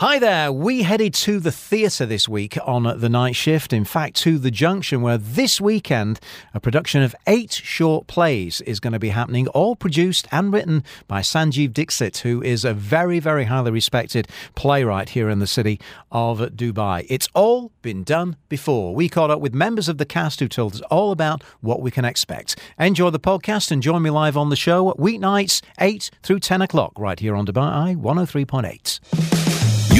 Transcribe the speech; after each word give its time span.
Hi 0.00 0.18
there. 0.18 0.50
We 0.50 0.84
headed 0.84 1.12
to 1.12 1.40
the 1.40 1.52
theatre 1.52 2.06
this 2.06 2.26
week 2.26 2.56
on 2.64 2.84
the 2.84 3.08
night 3.10 3.36
shift. 3.36 3.70
In 3.70 3.84
fact, 3.84 4.16
to 4.22 4.38
the 4.38 4.50
Junction, 4.50 5.02
where 5.02 5.18
this 5.18 5.60
weekend 5.60 6.20
a 6.54 6.58
production 6.58 7.02
of 7.02 7.14
eight 7.26 7.52
short 7.52 8.06
plays 8.06 8.62
is 8.62 8.80
going 8.80 8.94
to 8.94 8.98
be 8.98 9.10
happening, 9.10 9.46
all 9.48 9.76
produced 9.76 10.26
and 10.32 10.54
written 10.54 10.84
by 11.06 11.20
Sanjeev 11.20 11.74
Dixit, 11.74 12.16
who 12.16 12.42
is 12.42 12.64
a 12.64 12.72
very, 12.72 13.18
very 13.20 13.44
highly 13.44 13.70
respected 13.72 14.26
playwright 14.54 15.10
here 15.10 15.28
in 15.28 15.38
the 15.38 15.46
city 15.46 15.78
of 16.10 16.38
Dubai. 16.38 17.04
It's 17.10 17.28
all 17.34 17.70
been 17.82 18.02
done 18.02 18.36
before. 18.48 18.94
We 18.94 19.10
caught 19.10 19.30
up 19.30 19.42
with 19.42 19.52
members 19.52 19.86
of 19.86 19.98
the 19.98 20.06
cast 20.06 20.40
who 20.40 20.48
told 20.48 20.76
us 20.76 20.80
all 20.90 21.12
about 21.12 21.44
what 21.60 21.82
we 21.82 21.90
can 21.90 22.06
expect. 22.06 22.58
Enjoy 22.78 23.10
the 23.10 23.20
podcast 23.20 23.70
and 23.70 23.82
join 23.82 24.00
me 24.00 24.08
live 24.08 24.38
on 24.38 24.48
the 24.48 24.56
show 24.56 24.94
weeknights 24.94 25.60
8 25.78 26.10
through 26.22 26.40
10 26.40 26.62
o'clock 26.62 26.94
right 26.96 27.20
here 27.20 27.34
on 27.34 27.44
Dubai 27.44 27.70
Eye 27.70 27.94
103.8. 27.96 29.39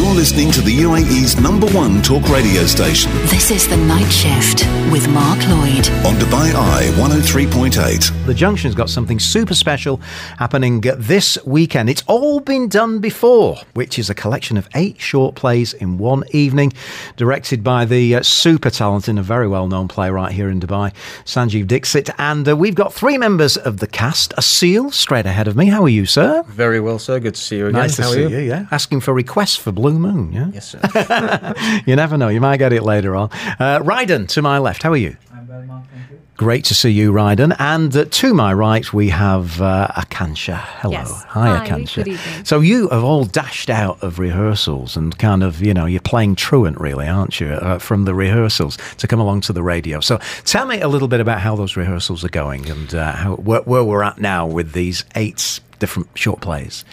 You're 0.01 0.15
listening 0.15 0.51
to 0.53 0.63
the 0.63 0.75
UAE's 0.81 1.39
number 1.39 1.67
one 1.73 2.01
talk 2.01 2.27
radio 2.31 2.65
station 2.65 3.13
This 3.27 3.51
is 3.51 3.69
The 3.69 3.77
Night 3.77 4.09
Shift 4.11 4.65
with 4.91 5.07
Mark 5.11 5.39
Lloyd. 5.47 5.87
on 6.07 6.15
Dubai 6.15 6.55
Eye 6.55 6.89
103.8. 6.97 8.27
The 8.27 8.33
Junction's 8.33 8.75
got 8.75 8.89
something 8.89 9.19
super 9.21 9.53
special 9.55 9.99
happening 10.39 10.81
this 10.81 11.37
weekend. 11.45 11.91
It's 11.91 12.03
all 12.07 12.41
been 12.41 12.67
done 12.69 13.01
before, 13.01 13.59
which 13.75 13.99
is 13.99 14.09
a 14.09 14.15
collection 14.15 14.57
of 14.57 14.67
eight 14.75 14.99
short 14.99 15.35
plays 15.35 15.75
in 15.75 15.99
one 15.99 16.25
evening, 16.33 16.73
directed 17.19 17.63
by 17.63 17.85
the 17.85 18.17
uh, 18.17 18.23
super 18.23 18.71
talented 18.71 19.11
and 19.11 19.19
a 19.19 19.23
very 19.23 19.49
well 19.49 19.69
known 19.69 19.87
playwright 19.87 20.33
here 20.33 20.49
in 20.49 20.61
Dubai, 20.61 20.95
Sanjeev 21.27 21.67
Dixit. 21.67 22.09
And 22.19 22.49
uh, 22.49 22.57
we've 22.57 22.75
got 22.75 22.95
three 22.95 23.19
members 23.19 23.59
of 23.59 23.79
the 23.81 23.87
cast. 23.87 24.33
Asil 24.39 24.95
straight 24.95 25.27
ahead 25.27 25.47
of 25.47 25.57
me. 25.57 25.67
How 25.67 25.83
are 25.83 25.91
you, 25.91 26.07
sir? 26.07 26.43
Very 26.49 26.81
well, 26.81 26.99
sir. 26.99 27.21
Good 27.21 27.35
to 27.35 27.41
see 27.41 27.59
you 27.59 27.67
again. 27.67 27.81
Nice 27.83 27.97
to 27.97 28.03
How 28.03 28.09
are 28.09 28.15
see 28.15 28.23
you? 28.23 28.29
you? 28.31 28.39
Yeah. 28.39 28.67
Asking 28.71 29.01
for 29.01 29.13
requests 29.13 29.57
for 29.57 29.71
Blue 29.73 29.90
Moon, 29.99 30.33
yeah? 30.33 30.51
Yes, 30.53 30.69
sir. 30.71 31.55
You 31.87 31.97
never 31.97 32.17
know. 32.17 32.29
You 32.29 32.41
might 32.41 32.59
get 32.59 32.73
it 32.73 32.83
later 32.83 33.17
on. 33.17 33.31
Uh, 33.59 33.81
Ryden, 33.83 34.29
to 34.29 34.43
my 34.43 34.59
left. 34.59 34.83
How 34.83 34.93
are 34.93 34.97
you? 34.97 35.17
I'm 35.33 35.47
very 35.47 35.67
much, 35.67 35.85
thank 35.93 36.11
you. 36.11 36.21
Great 36.37 36.65
to 36.67 36.75
see 36.75 36.91
you, 36.91 37.13
Ryden. 37.13 37.55
And 37.59 37.95
uh, 37.95 38.05
to 38.07 38.33
my 38.35 38.53
right, 38.55 38.91
we 38.95 39.11
have 39.11 39.61
uh, 39.61 39.89
Akansha. 39.95 40.57
Hello. 40.57 40.93
Yes. 40.93 41.23
Hi, 41.29 41.57
Hi, 41.59 41.67
Akansha. 41.69 41.97
good 41.97 42.09
evening. 42.09 42.45
So 42.47 42.61
you 42.61 42.89
have 42.89 43.05
all 43.05 43.25
dashed 43.25 43.69
out 43.69 44.03
of 44.03 44.19
rehearsals 44.19 44.97
and 44.97 45.19
kind 45.19 45.43
of, 45.43 45.61
you 45.61 45.75
know, 45.75 45.85
you're 45.87 46.01
playing 46.01 46.37
truant, 46.37 46.81
really, 46.81 47.07
aren't 47.07 47.41
you, 47.41 47.49
uh, 47.49 47.79
from 47.79 48.05
the 48.07 48.15
rehearsals 48.15 48.79
to 48.99 49.07
come 49.07 49.21
along 49.21 49.43
to 49.43 49.53
the 49.53 49.63
radio. 49.63 50.01
So 50.01 50.19
tell 50.45 50.67
me 50.67 50.81
a 50.81 50.89
little 50.89 51.09
bit 51.09 51.21
about 51.21 51.41
how 51.41 51.57
those 51.57 51.77
rehearsals 51.77 52.25
are 52.25 52.31
going 52.31 52.71
and 52.71 52.95
uh, 52.95 53.13
how, 53.13 53.37
where, 53.37 53.61
where 53.63 53.85
we're 53.85 54.03
at 54.03 54.19
now 54.19 54.47
with 54.47 54.73
these 54.73 55.05
eight 55.17 55.61
different 55.79 56.09
short 56.15 56.41
plays. 56.41 56.85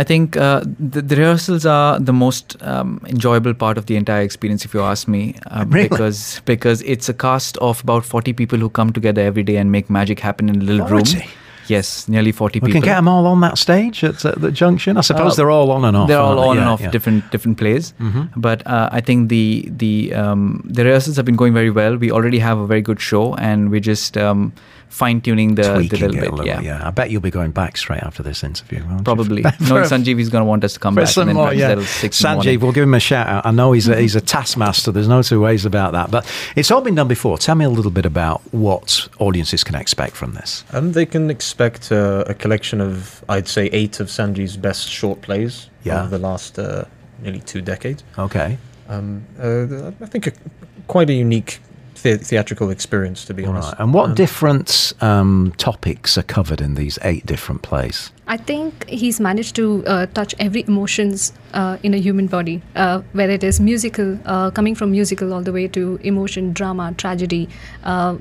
I 0.00 0.04
think 0.04 0.36
uh, 0.36 0.60
the, 0.78 1.00
the 1.02 1.16
rehearsals 1.16 1.64
are 1.64 1.98
the 1.98 2.12
most 2.12 2.56
um, 2.62 3.00
enjoyable 3.08 3.54
part 3.54 3.78
of 3.78 3.86
the 3.86 3.96
entire 3.96 4.20
experience, 4.22 4.64
if 4.66 4.74
you 4.74 4.82
ask 4.82 5.08
me, 5.08 5.22
uh, 5.46 5.64
Really? 5.68 5.88
because 5.88 6.40
because 6.44 6.82
it's 6.82 7.08
a 7.08 7.14
cast 7.14 7.56
of 7.70 7.82
about 7.82 8.04
forty 8.04 8.32
people 8.32 8.58
who 8.58 8.68
come 8.80 8.92
together 8.92 9.22
every 9.32 9.42
day 9.42 9.56
and 9.56 9.72
make 9.72 9.88
magic 9.88 10.20
happen 10.20 10.48
in 10.54 10.56
a 10.56 10.64
little 10.64 10.86
room. 10.86 11.04
40? 11.04 11.24
Yes, 11.68 12.08
nearly 12.08 12.30
forty 12.32 12.60
We 12.60 12.66
people. 12.68 12.80
can 12.82 12.88
get 12.88 12.94
them 12.96 13.08
all 13.08 13.26
on 13.26 13.40
that 13.40 13.58
stage 13.58 14.04
at, 14.04 14.18
the 14.42 14.52
junction. 14.52 14.96
I 14.96 15.00
suppose 15.00 15.32
Uh, 15.32 15.36
they're 15.36 15.50
all 15.50 15.72
on 15.72 15.84
and 15.84 15.96
off. 15.96 16.06
They're 16.08 16.20
all 16.26 16.36
they? 16.42 16.48
on 16.50 16.58
and 16.58 16.68
off 16.74 16.80
yeah. 16.80 16.90
different 16.92 17.30
different 17.32 17.58
plays, 17.58 17.92
Mhm. 18.00 18.28
but 18.36 18.62
uh, 18.66 18.88
I 18.92 19.00
think 19.00 19.30
the 19.30 19.68
the 19.84 20.14
um, 20.14 20.62
the 20.78 20.84
rehearsals 20.84 21.16
have 21.16 21.24
been 21.26 21.40
going 21.44 21.54
very 21.54 21.70
well. 21.82 21.96
We 21.96 22.12
already 22.12 22.38
have 22.38 22.58
a 22.58 22.66
very 22.74 22.82
good 22.82 23.00
show, 23.00 23.24
and 23.50 23.70
we're 23.72 23.80
just 23.88 24.16
um, 24.16 24.52
fine 24.88 25.20
tuning 25.20 25.56
the, 25.56 25.62
the 25.62 25.78
little 25.80 26.08
bit. 26.10 26.20
little, 26.32 26.46
yeah. 26.46 26.60
yeah. 26.60 26.86
I 26.86 26.90
bet 26.90 27.10
you'll 27.10 27.20
be 27.20 27.30
going 27.30 27.50
back 27.50 27.76
straight 27.76 28.02
after 28.02 28.22
this 28.22 28.42
interview. 28.42 28.82
won't 28.84 28.98
you? 29.00 29.04
Probably. 29.04 29.42
For- 29.58 29.64
Knowing 29.64 29.84
Sanjeev 29.84 30.18
is 30.20 30.28
going 30.30 30.40
to 30.42 30.46
want 30.46 30.64
us 30.64 30.72
to 30.74 30.80
come 30.80 30.94
back. 30.94 31.08
some 31.08 31.28
and 31.28 31.36
more, 31.36 31.52
yeah. 31.52 31.78
six 31.82 32.22
in 32.24 32.30
morning. 32.32 32.58
Sanjeev, 32.58 32.62
we'll 32.62 32.72
give 32.72 32.84
him 32.84 32.94
a 32.94 33.00
shout 33.00 33.26
out. 33.26 33.44
I 33.44 33.50
know 33.50 33.72
he's 33.72 33.88
a, 33.88 33.96
he's 34.00 34.16
a 34.16 34.20
taskmaster. 34.20 34.92
There's 34.92 35.08
no 35.08 35.22
two 35.22 35.40
ways 35.40 35.64
about 35.66 35.92
that. 35.92 36.10
But 36.10 36.26
it's 36.56 36.70
all 36.70 36.80
been 36.80 36.94
done 36.94 37.08
before. 37.08 37.36
Tell 37.38 37.54
me 37.56 37.64
a 37.64 37.70
little 37.70 37.90
bit 37.90 38.06
about 38.06 38.40
what 38.52 39.08
audiences 39.18 39.62
can 39.64 39.74
expect 39.74 40.16
from 40.16 40.32
this. 40.34 40.64
um, 40.72 40.92
they 40.92 41.04
can 41.06 41.30
expect 41.30 41.92
uh, 41.92 42.24
a 42.26 42.34
collection 42.34 42.80
of, 42.80 43.24
I'd 43.28 43.48
say, 43.48 43.66
eight 43.72 44.00
of 44.00 44.08
Sanjeev's 44.08 44.56
best 44.56 44.88
short 44.88 45.20
plays 45.20 45.68
Yeah. 45.84 46.00
over 46.00 46.08
the 46.10 46.18
last 46.18 46.58
uh, 46.58 46.84
nearly 47.20 47.40
two 47.40 47.60
decades. 47.60 48.02
Okay. 48.18 48.56
Um, 48.88 49.24
uh, 49.38 49.90
I 50.00 50.06
think 50.06 50.28
a, 50.28 50.32
quite 50.86 51.10
a 51.10 51.12
unique 51.12 51.58
the- 52.02 52.18
theatrical 52.18 52.70
experience, 52.70 53.24
to 53.26 53.34
be 53.34 53.44
All 53.44 53.50
honest. 53.52 53.68
right. 53.72 53.80
And 53.80 53.94
what 53.94 54.06
Um, 54.10 54.14
different 54.14 54.92
um, 55.00 55.52
topics 55.56 56.16
are 56.18 56.22
covered 56.22 56.60
in 56.60 56.74
these 56.74 56.98
eight 57.02 57.26
different 57.26 57.62
plays? 57.62 58.10
I 58.28 58.36
think 58.36 58.88
he's 58.88 59.20
managed 59.20 59.54
to 59.56 59.84
uh, 59.86 60.06
touch 60.14 60.34
every 60.38 60.64
emotions 60.68 61.32
uh, 61.54 61.76
in 61.82 61.94
a 61.94 61.98
human 61.98 62.26
body, 62.26 62.60
uh, 62.74 63.02
whether 63.12 63.32
it 63.34 63.44
is 63.44 63.60
musical, 63.60 64.18
uh, 64.26 64.50
coming 64.50 64.74
from 64.74 64.90
musical 64.90 65.32
all 65.32 65.42
the 65.42 65.52
way 65.52 65.68
to 65.68 65.98
emotion, 66.02 66.52
drama, 66.52 66.92
tragedy, 66.96 67.48
uh, 67.84 68.16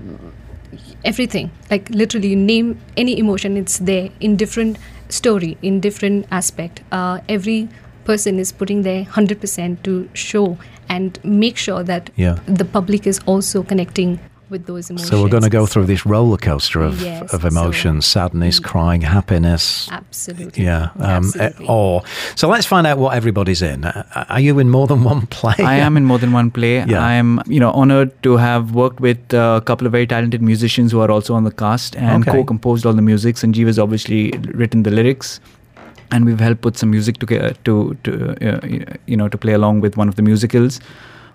everything. 1.03 1.51
Like 1.71 1.89
literally, 1.89 2.29
you 2.29 2.35
name 2.35 2.79
any 2.97 3.17
emotion, 3.19 3.57
it's 3.57 3.79
there 3.79 4.09
in 4.19 4.35
different 4.35 4.77
story, 5.09 5.57
in 5.61 5.79
different 5.79 6.25
aspect. 6.31 6.81
Uh, 6.91 7.19
every 7.29 7.67
person 8.05 8.37
is 8.39 8.51
putting 8.51 8.83
their 8.83 9.03
hundred 9.03 9.41
percent 9.41 9.83
to 9.83 10.07
show 10.13 10.57
and 10.89 11.19
make 11.23 11.57
sure 11.57 11.83
that 11.83 12.09
Yeah. 12.15 12.37
the 12.47 12.65
public 12.65 13.05
is 13.07 13.19
also 13.25 13.63
connecting 13.63 14.19
with 14.47 14.67
those 14.67 14.91
emotions. 14.91 15.09
So 15.09 15.23
we're 15.23 15.29
going 15.29 15.41
to 15.41 15.49
go 15.49 15.65
through 15.65 15.85
this 15.87 16.05
roller 16.05 16.37
coaster 16.37 16.79
of, 16.79 17.01
Yes, 17.01 17.33
of 17.33 17.41
so- 17.41 17.47
emotions, 17.47 18.05
sadness, 18.05 18.59
crying, 18.59 19.01
happiness. 19.01 19.89
Absolutely. 19.91 20.63
Yeah, 20.65 20.89
um, 20.99 21.25
Absolutely. 21.25 21.65
eh, 21.65 21.71
or 21.71 22.03
so. 22.35 22.47
Let's 22.49 22.67
find 22.67 22.85
out 22.85 22.99
what 22.99 23.15
everybody's 23.15 23.63
in. 23.63 23.85
Uh, 23.85 24.25
Are 24.29 24.39
you 24.39 24.59
in 24.59 24.69
more 24.69 24.85
than 24.85 25.03
one 25.03 25.25
play? 25.27 25.55
I 25.59 25.77
am 25.77 25.97
in 25.97 26.05
more 26.05 26.19
than 26.19 26.31
one 26.31 26.51
play. 26.51 26.85
Yeah. 26.85 27.03
I 27.03 27.13
am, 27.13 27.41
you 27.47 27.59
know, 27.59 27.71
honored 27.71 28.11
to 28.21 28.37
have 28.37 28.71
worked 28.75 28.99
with 28.99 29.33
uh, 29.33 29.59
a 29.59 29.65
couple 29.65 29.87
of 29.87 29.91
very 29.91 30.05
talented 30.05 30.43
musicians 30.43 30.91
who 30.91 30.99
are 30.99 31.09
also 31.09 31.33
on 31.33 31.43
the 31.43 31.51
cast 31.51 31.95
and 31.95 32.21
Okay. 32.27 32.37
co-composed 32.37 32.85
all 32.85 32.93
the 32.93 33.01
music. 33.01 33.37
Sanjeev 33.37 33.65
has 33.65 33.79
obviously 33.79 34.31
written 34.53 34.83
the 34.83 34.91
lyrics, 34.91 35.39
and 36.11 36.25
we've 36.25 36.39
helped 36.39 36.61
put 36.61 36.77
some 36.77 36.91
music 36.91 37.17
together 37.17 37.53
to, 37.63 37.97
to 38.03 38.35
uh, 38.41 38.95
you 39.05 39.17
know, 39.17 39.27
to 39.27 39.37
play 39.37 39.53
along 39.53 39.81
with 39.81 39.97
one 39.97 40.07
of 40.07 40.15
the 40.15 40.21
musicals. 40.21 40.79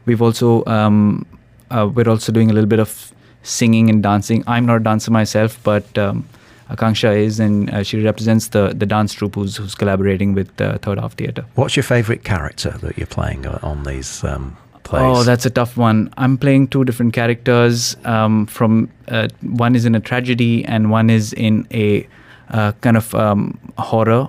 We've 0.07 0.23
also, 0.23 0.65
um, 0.67 1.27
uh, 1.71 1.89
we're 1.93 2.09
also 2.09 2.33
doing 2.33 2.51
a 2.51 2.53
little 2.53 2.69
bit 2.69 2.81
of 2.81 3.13
singing 3.43 3.91
and 3.91 4.03
dancing. 4.03 4.45
I'm 4.47 4.67
not 4.67 4.77
a 4.77 4.81
dancer 4.81 5.11
myself, 5.11 5.59
but 5.63 5.97
um, 5.99 6.29
Akanksha 6.71 7.17
is, 7.17 7.41
and 7.41 7.71
uh, 7.71 7.83
she 7.83 8.03
represents 8.03 8.49
the 8.49 8.73
the 8.75 8.87
dance 8.87 9.13
troupe 9.13 9.35
who's, 9.35 9.57
who's 9.57 9.75
collaborating 9.75 10.35
with 10.35 10.61
uh, 10.61 10.79
Third 10.79 10.99
Half 10.99 11.15
Theatre. 11.15 11.45
What's 11.55 11.77
your 11.77 11.83
favourite 11.83 12.23
character 12.23 12.71
that 12.83 12.97
you're 12.97 13.09
playing 13.09 13.47
on 13.47 13.83
these 13.83 14.23
um, 14.25 14.57
plays? 14.85 15.03
Oh, 15.03 15.23
that's 15.25 15.47
a 15.47 15.51
tough 15.51 15.77
one. 15.77 16.13
I'm 16.17 16.39
playing 16.39 16.69
two 16.69 16.85
different 16.85 17.13
characters. 17.13 17.97
Um, 18.05 18.47
from 18.47 18.89
uh, 19.09 19.29
one 19.43 19.75
is 19.75 19.85
in 19.85 19.95
a 19.95 20.01
tragedy 20.01 20.65
and 20.65 20.91
one 20.91 21.11
is 21.11 21.33
in 21.33 21.67
a 21.73 22.07
uh, 22.51 22.73
kind 22.81 22.97
of 22.97 23.15
um, 23.15 23.59
horror. 23.79 24.29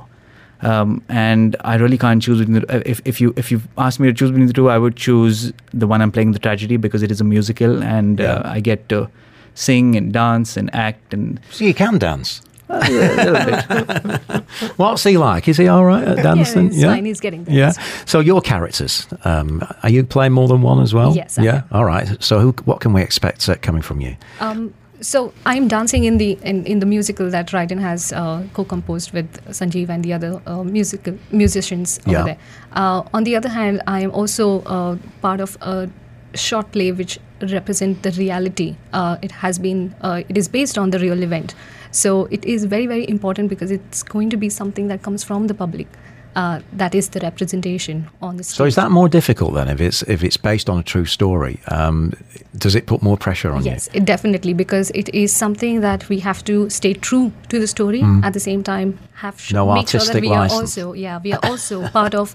Um, 0.63 1.01
and 1.09 1.55
I 1.61 1.75
really 1.75 1.97
can't 1.97 2.21
choose 2.21 2.39
between 2.39 2.61
the, 2.61 2.81
if 2.89 3.01
if 3.05 3.19
you 3.21 3.33
if 3.35 3.51
you 3.51 3.61
ask 3.77 3.99
me 3.99 4.07
to 4.07 4.13
choose 4.13 4.29
between 4.31 4.47
the 4.47 4.53
two, 4.53 4.69
I 4.69 4.77
would 4.77 4.95
choose 4.95 5.51
the 5.73 5.87
one 5.87 6.01
I'm 6.01 6.11
playing 6.11 6.33
the 6.33 6.39
tragedy 6.39 6.77
because 6.77 7.01
it 7.03 7.11
is 7.11 7.19
a 7.21 7.23
musical 7.23 7.81
and 7.83 8.19
Yeah. 8.19 8.33
uh, 8.35 8.55
I 8.57 8.59
get 8.61 8.87
to 8.89 9.07
sing 9.55 9.95
and 9.97 10.13
dance 10.13 10.57
and 10.57 10.69
act 10.75 11.13
and 11.13 11.39
So 11.49 11.65
you 11.65 11.73
can 11.73 11.97
dance. 11.97 12.41
a 12.69 12.89
little 12.89 13.45
bit. 13.45 14.43
What's 14.77 15.03
he 15.03 15.17
like? 15.17 15.49
Is 15.49 15.57
he 15.57 15.67
all 15.67 15.83
right 15.83 16.07
at 16.07 16.23
dancing? 16.23 16.71
he's 16.71 16.83
fine. 16.85 17.05
He's 17.05 17.19
getting 17.19 17.43
there. 17.43 17.55
Yeah. 17.55 17.71
So 18.05 18.19
your 18.21 18.39
characters, 18.41 19.07
um, 19.25 19.61
are 19.83 19.89
you 19.89 20.05
playing 20.05 20.31
more 20.31 20.47
than 20.47 20.61
one 20.61 20.79
as 20.81 20.93
well? 20.93 21.13
Yes, 21.15 21.37
I 21.37 21.43
Yeah. 21.43 21.55
am. 21.55 21.63
All 21.71 21.83
right. 21.85 22.15
So 22.23 22.39
who, 22.39 22.51
what 22.65 22.79
can 22.79 22.93
we 22.93 23.01
expect 23.01 23.49
uh, 23.49 23.55
coming 23.61 23.81
from 23.81 23.99
you? 23.99 24.15
Um, 24.39 24.73
so 25.01 25.33
I'm 25.45 25.67
dancing 25.67 26.03
in 26.03 26.17
the 26.17 26.37
in, 26.43 26.65
in 26.65 26.79
the 26.79 26.85
musical 26.85 27.29
that 27.31 27.47
Raiden 27.47 27.79
has 27.79 28.13
uh, 28.13 28.43
co-composed 28.53 29.11
with 29.13 29.29
Sanjeev 29.47 29.89
and 29.89 30.03
the 30.03 30.13
other 30.13 30.41
uh, 30.45 30.63
musical 30.63 31.17
musicians 31.31 31.99
over 32.05 32.11
Yeah. 32.11 32.23
there. 32.23 32.37
Uh, 32.73 33.03
on 33.13 33.23
the 33.23 33.35
other 33.35 33.49
hand, 33.49 33.81
I 33.87 34.01
am 34.01 34.11
also 34.11 34.61
uh, 34.61 34.97
part 35.21 35.39
of 35.41 35.57
a 35.61 35.89
short 36.35 36.71
play 36.71 36.91
which 36.91 37.19
represent 37.41 38.03
the 38.03 38.11
reality. 38.11 38.75
Uh, 38.93 39.17
it 39.21 39.31
has 39.31 39.57
been 39.59 39.95
uh, 40.01 40.21
it 40.29 40.37
is 40.37 40.47
based 40.47 40.77
on 40.77 40.91
the 40.91 40.99
real 40.99 41.23
event, 41.23 41.55
so 41.91 42.25
it 42.39 42.45
is 42.45 42.65
very 42.65 42.85
very 42.87 43.09
important 43.09 43.49
because 43.49 43.71
it's 43.71 44.03
going 44.03 44.29
to 44.29 44.37
be 44.37 44.49
something 44.49 44.87
that 44.87 45.01
comes 45.01 45.23
from 45.23 45.47
the 45.47 45.53
public. 45.53 45.87
Uh, 46.35 46.59
that 46.77 46.95
is 46.95 47.09
the 47.09 47.19
representation 47.19 48.07
on 48.21 48.37
the 48.37 48.43
stage. 48.43 48.55
So 48.57 48.65
is 48.65 48.75
that 48.75 48.89
more 48.89 49.09
difficult 49.09 49.53
then 49.53 49.67
if 49.67 49.81
it's 49.81 50.01
if 50.07 50.23
it's 50.23 50.37
based 50.37 50.69
on 50.69 50.79
a 50.79 50.83
true 50.83 51.05
story? 51.05 51.59
Um, 51.67 52.13
does 52.57 52.73
it 52.75 52.85
put 52.85 53.01
more 53.01 53.17
pressure 53.17 53.51
on 53.51 53.63
you? 53.65 53.71
Yes, 53.71 53.89
it 53.93 54.05
definitely 54.05 54.53
because 54.53 54.91
it 54.95 55.09
is 55.13 55.35
something 55.35 55.81
that 55.81 56.07
we 56.09 56.19
have 56.19 56.41
to 56.45 56.69
stay 56.69 56.93
true 56.93 57.31
to 57.49 57.59
the 57.59 57.67
story 57.67 58.01
at 58.23 58.31
the 58.33 58.39
same 58.39 58.63
time 58.63 58.97
have 59.13 59.35
sh- 59.41 59.51
Mm. 59.51 59.55
No 59.55 59.73
make 59.73 59.89
sure 59.89 59.99
that 59.99 60.07
artistic 60.07 60.21
we 60.21 60.29
are 60.35 60.43
license. 60.43 60.77
also 60.77 60.93
yeah 60.93 61.19
we 61.23 61.33
are 61.33 61.39
also 61.51 61.87
part 61.99 62.15
of 62.15 62.33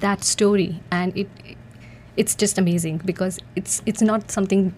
that 0.00 0.22
story 0.24 0.80
and 0.90 1.16
it 1.16 1.28
it's 2.16 2.34
just 2.42 2.58
amazing 2.58 3.00
because 3.04 3.38
it's 3.56 3.82
it's 3.86 4.02
not 4.02 4.30
something 4.30 4.72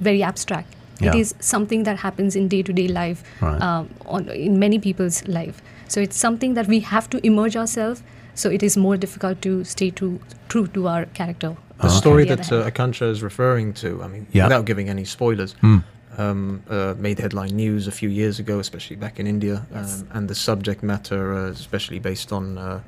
very 0.00 0.22
abstract 0.22 0.74
Yeah. 1.00 1.14
It 1.14 1.20
is 1.20 1.34
something 1.40 1.84
that 1.86 1.96
happens 2.02 2.34
in 2.34 2.48
day 2.48 2.62
to 2.62 2.72
day 2.72 2.88
life, 2.88 3.22
Right. 3.42 3.62
um, 3.62 3.86
on, 4.14 4.28
in 4.46 4.58
many 4.58 4.78
people's 4.80 5.18
life. 5.28 5.62
So 5.88 6.00
it's 6.00 6.16
something 6.16 6.54
that 6.54 6.66
we 6.68 6.80
have 6.80 7.08
to 7.10 7.26
immerse 7.26 7.56
ourselves. 7.56 8.02
So 8.34 8.50
it 8.50 8.62
is 8.62 8.76
more 8.76 8.96
difficult 8.96 9.42
to 9.42 9.64
stay 9.64 9.90
true 9.90 10.20
true 10.48 10.66
to 10.68 10.86
our 10.88 11.06
character. 11.06 11.56
The 11.80 11.84
on 11.84 11.90
story 11.90 12.24
the 12.24 12.36
that 12.36 12.46
hand. 12.46 12.62
uh, 12.62 12.70
Akansha 12.70 13.10
is 13.10 13.22
referring 13.22 13.72
to, 13.74 14.02
I 14.02 14.08
mean, 14.08 14.26
Yeah. 14.32 14.44
without 14.46 14.64
giving 14.66 14.88
any 14.88 15.04
spoilers, 15.04 15.54
Hmm. 15.60 15.78
um, 16.18 16.62
uh, 16.70 16.94
made 16.98 17.18
headline 17.18 17.54
news 17.56 17.86
a 17.88 17.90
few 17.92 18.08
years 18.08 18.38
ago, 18.40 18.58
especially 18.58 18.96
back 18.96 19.18
in 19.20 19.26
India. 19.26 19.66
Yes. 19.74 20.00
Um, 20.00 20.08
and 20.16 20.28
the 20.28 20.34
subject 20.34 20.82
matter, 20.82 21.34
uh, 21.34 21.50
especially 21.50 21.98
based 22.00 22.32
on, 22.32 22.58
uh, 22.58 22.80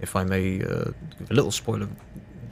if 0.00 0.14
I 0.16 0.24
may 0.24 0.60
uh, 0.62 0.92
give 1.18 1.30
a 1.30 1.34
little 1.34 1.50
spoiler, 1.50 1.88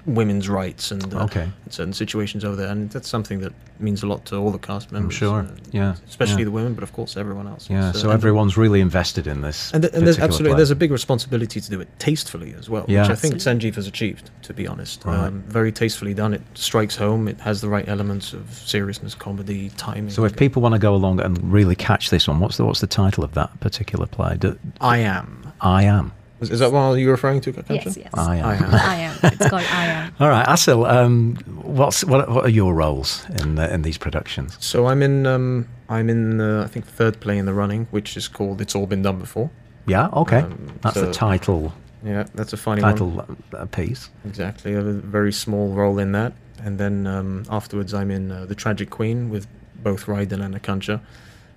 women's 0.06 0.49
rights 0.49 0.91
and 0.93 1.12
uh, 1.12 1.25
Okay. 1.25 1.43
in 1.67 1.70
certain 1.73 1.93
situations 1.93 2.44
over 2.44 2.55
there. 2.56 2.69
And 2.69 2.88
that's 2.91 3.08
something 3.08 3.41
that 3.41 3.53
means 3.81 4.03
a 4.03 4.06
lot 4.06 4.25
to 4.26 4.37
all 4.37 4.50
the 4.53 4.58
cast 4.58 4.93
members. 4.93 5.14
sure. 5.14 5.41
uh, 5.41 5.47
Yeah. 5.73 5.97
Especially 6.08 6.38
Yeah. 6.38 6.44
the 6.47 6.50
women, 6.53 6.75
but 6.75 6.82
of 6.85 6.93
course 6.93 7.17
everyone 7.17 7.47
else. 7.49 7.69
Yeah, 7.69 7.93
so 7.93 8.03
and- 8.08 8.12
everyone's 8.12 8.56
really 8.56 8.81
invested 8.81 9.26
in 9.26 9.41
this. 9.43 9.70
and, 9.73 9.82
th- 9.82 9.93
and 9.94 10.06
there's 10.06 10.19
absolutely 10.19 10.50
play. 10.53 10.56
there's 10.58 10.70
a 10.70 10.76
big 10.76 10.91
responsibility 10.93 11.61
to 11.61 11.70
do 11.70 11.81
it 11.81 11.88
tastefully 11.99 12.55
as 12.58 12.70
well, 12.70 12.85
Yeah. 12.88 13.03
which 13.03 13.11
I 13.11 13.14
think 13.17 13.35
Sanjeev 13.37 13.75
has 13.75 13.87
achieved. 13.87 14.31
To 14.43 14.55
be 14.55 14.67
honest, 14.69 15.05
Right. 15.05 15.19
um, 15.26 15.43
very 15.49 15.73
tastefully 15.73 16.14
done. 16.14 16.32
It 16.32 16.43
strikes 16.55 16.94
home. 16.97 17.26
It 17.26 17.41
has 17.41 17.61
the 17.61 17.69
right 17.69 17.87
elements 17.88 18.32
of 18.32 18.43
seriousness, 18.64 19.14
comedy, 19.17 19.70
timing. 19.76 20.11
So 20.11 20.25
if 20.25 20.37
people 20.37 20.62
want 20.62 20.75
to 20.75 20.79
go 20.79 20.94
along 20.94 21.20
and 21.20 21.37
really 21.52 21.75
catch 21.75 22.11
this 22.11 22.29
one, 22.29 22.38
what's 22.38 22.56
the 22.56 22.64
what's 22.64 22.81
the 22.81 22.87
title 22.87 23.25
of 23.25 23.32
that 23.35 23.59
particular 23.61 24.06
play? 24.06 24.37
Do, 24.38 24.56
I 24.81 24.99
am. 24.99 25.52
I 25.61 25.82
am. 25.82 26.12
Is, 26.41 26.50
is 26.50 26.61
that 26.61 26.71
what 26.71 26.94
you're 26.94 27.12
referring 27.12 27.41
to, 27.43 27.53
Kakancha? 27.53 27.85
Yes, 27.87 27.97
yes. 27.97 28.11
I 28.15 28.37
am. 28.37 28.44
I 28.44 28.55
am. 28.56 28.75
I 28.75 28.94
am. 28.97 29.17
It's 29.23 29.49
called 29.49 29.62
I 29.73 29.87
am. 29.87 30.12
All 30.21 30.29
right, 30.29 30.47
Asil. 30.47 30.87
Um, 30.88 31.37
what's 31.62 32.05
what, 32.05 32.29
what 32.31 32.44
are 32.44 32.50
your 32.50 32.75
roles 32.75 33.25
in 33.41 33.59
uh, 33.59 33.69
in 33.69 33.83
these 33.83 33.97
productions? 33.99 34.56
So 34.61 34.87
I'm 34.87 35.03
in. 35.03 35.27
Um, 35.27 35.67
I'm 35.88 36.11
in. 36.11 36.41
Uh, 36.41 36.65
I 36.65 36.67
think 36.69 36.85
third 36.87 37.21
play 37.21 37.38
in 37.38 37.47
the 37.47 37.55
running, 37.55 37.87
which 37.91 38.17
is 38.17 38.29
called 38.29 38.61
"It's 38.61 38.75
All 38.75 38.87
Been 38.87 39.03
Done 39.03 39.19
Before." 39.19 39.50
Yeah, 39.87 40.09
okay, 40.12 40.41
Um, 40.41 40.79
that's 40.83 40.94
the 40.97 41.06
so- 41.06 41.12
title 41.12 41.73
Yeah, 42.05 42.25
that's 42.35 42.53
a 42.53 42.56
funny 42.56 42.83
one. 42.83 42.93
title 42.93 43.25
uh, 43.55 43.67
piece. 43.67 44.11
Exactly, 44.27 44.73
I 44.73 44.77
have 44.77 44.87
a 44.87 44.93
very 44.93 45.33
small 45.33 45.73
role 45.75 45.99
in 45.99 46.12
that. 46.12 46.33
And 46.65 46.79
then 46.79 47.06
um, 47.06 47.44
afterwards, 47.50 47.94
I'm 47.94 48.11
in 48.11 48.33
uh, 48.33 48.47
The 48.47 48.55
Tragic 48.55 48.91
Queen 48.91 49.31
with 49.31 49.47
both 49.83 50.06
Raiden 50.06 50.43
and 50.44 50.55
Akancha. 50.61 51.00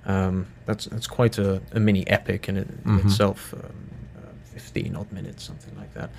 Um, 0.05 0.45
that's 0.65 0.85
that's 0.85 1.07
quite 1.07 1.37
a, 1.37 1.61
a 1.73 1.79
mini 1.79 2.05
epic 2.07 2.47
in, 2.49 2.57
it, 2.57 2.67
in 2.85 2.99
Mhm. 2.99 3.05
itself, 3.05 3.53
um, 3.53 3.88
15 4.59 4.95
odd 4.95 5.11
minutes, 5.11 5.43
something 5.43 5.75
like 5.77 5.93
that. 5.93 6.09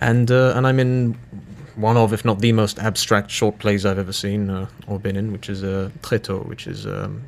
And 0.00 0.30
uh, 0.30 0.52
and 0.56 0.66
I'm 0.66 0.78
in 0.78 1.16
one 1.76 1.96
of, 1.96 2.12
if 2.12 2.24
not 2.24 2.40
the 2.40 2.52
most 2.52 2.78
abstract 2.78 3.30
short 3.30 3.58
plays 3.58 3.84
I've 3.84 3.98
ever 3.98 4.12
seen 4.12 4.50
uh, 4.50 4.66
or 4.86 4.98
been 4.98 5.16
in, 5.16 5.32
which 5.32 5.48
is 5.48 5.62
uh, 5.64 5.90
Tréteaux, 6.02 6.46
which 6.46 6.66
is 6.66 6.86
um, 6.86 7.22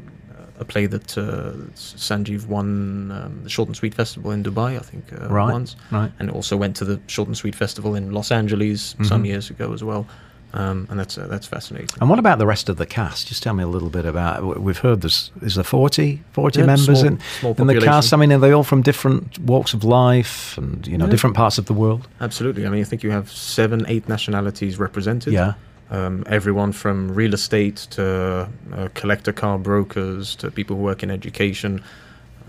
a 0.58 0.64
play 0.64 0.86
that 0.86 1.16
uh, 1.18 1.52
Sanjeev 1.74 2.46
won 2.46 3.10
um, 3.12 3.40
the 3.44 3.48
Short 3.50 3.68
and 3.68 3.76
Sweet 3.76 3.94
Festival 3.94 4.30
in 4.32 4.42
Dubai, 4.42 4.76
I 4.76 4.80
think, 4.80 5.04
uh, 5.12 5.28
Right, 5.28 5.52
once 5.52 5.76
right. 5.90 6.10
and 6.18 6.30
also 6.30 6.56
went 6.56 6.76
to 6.76 6.84
the 6.84 6.98
Short 7.06 7.28
and 7.28 7.36
Sweet 7.36 7.54
Festival 7.54 7.94
in 7.94 8.10
Los 8.12 8.30
Angeles 8.32 8.94
Mhm. 8.94 9.06
some 9.06 9.24
years 9.24 9.50
ago 9.50 9.72
as 9.72 9.82
well. 9.84 10.06
Um, 10.54 10.86
and 10.90 10.98
that's 10.98 11.18
uh, 11.18 11.26
that's 11.26 11.46
fascinating. 11.46 11.90
And 12.00 12.08
what 12.08 12.18
about 12.18 12.38
the 12.38 12.46
rest 12.46 12.68
of 12.70 12.78
the 12.78 12.86
cast? 12.86 13.28
Just 13.28 13.42
tell 13.42 13.52
me 13.52 13.62
a 13.62 13.68
little 13.68 13.90
bit 13.90 14.06
about. 14.06 14.58
We've 14.60 14.78
heard 14.78 15.02
there's 15.02 15.30
is 15.42 15.56
there 15.56 15.64
40, 15.64 16.22
40 16.32 16.60
Yeah, 16.60 16.66
members 16.66 16.84
small- 16.86 17.04
in, 17.04 17.20
small 17.40 17.54
in 17.58 17.66
the 17.66 17.80
cast. 17.80 18.14
I 18.14 18.16
mean, 18.16 18.32
are 18.32 18.38
they 18.38 18.52
all 18.52 18.64
from 18.64 18.80
different 18.80 19.38
walks 19.40 19.74
of 19.74 19.84
life 19.84 20.56
and 20.56 20.86
you 20.86 20.96
know 20.96 21.04
Yeah. 21.04 21.10
different 21.10 21.36
parts 21.36 21.58
of 21.58 21.66
the 21.66 21.74
world? 21.74 22.08
Absolutely. 22.20 22.66
I 22.66 22.70
mean, 22.70 22.80
I 22.80 22.84
think 22.84 23.02
you 23.02 23.10
have 23.10 23.30
seven, 23.30 23.84
eight 23.88 24.08
nationalities 24.08 24.78
represented. 24.78 25.34
Yeah. 25.34 25.52
Um, 25.90 26.22
everyone 26.26 26.72
from 26.72 27.12
real 27.14 27.34
estate 27.34 27.76
to 27.90 28.48
uh, 28.74 28.88
collector 28.94 29.32
car 29.32 29.58
brokers 29.58 30.34
to 30.36 30.50
people 30.50 30.76
who 30.76 30.82
work 30.82 31.02
in 31.02 31.10
education, 31.10 31.82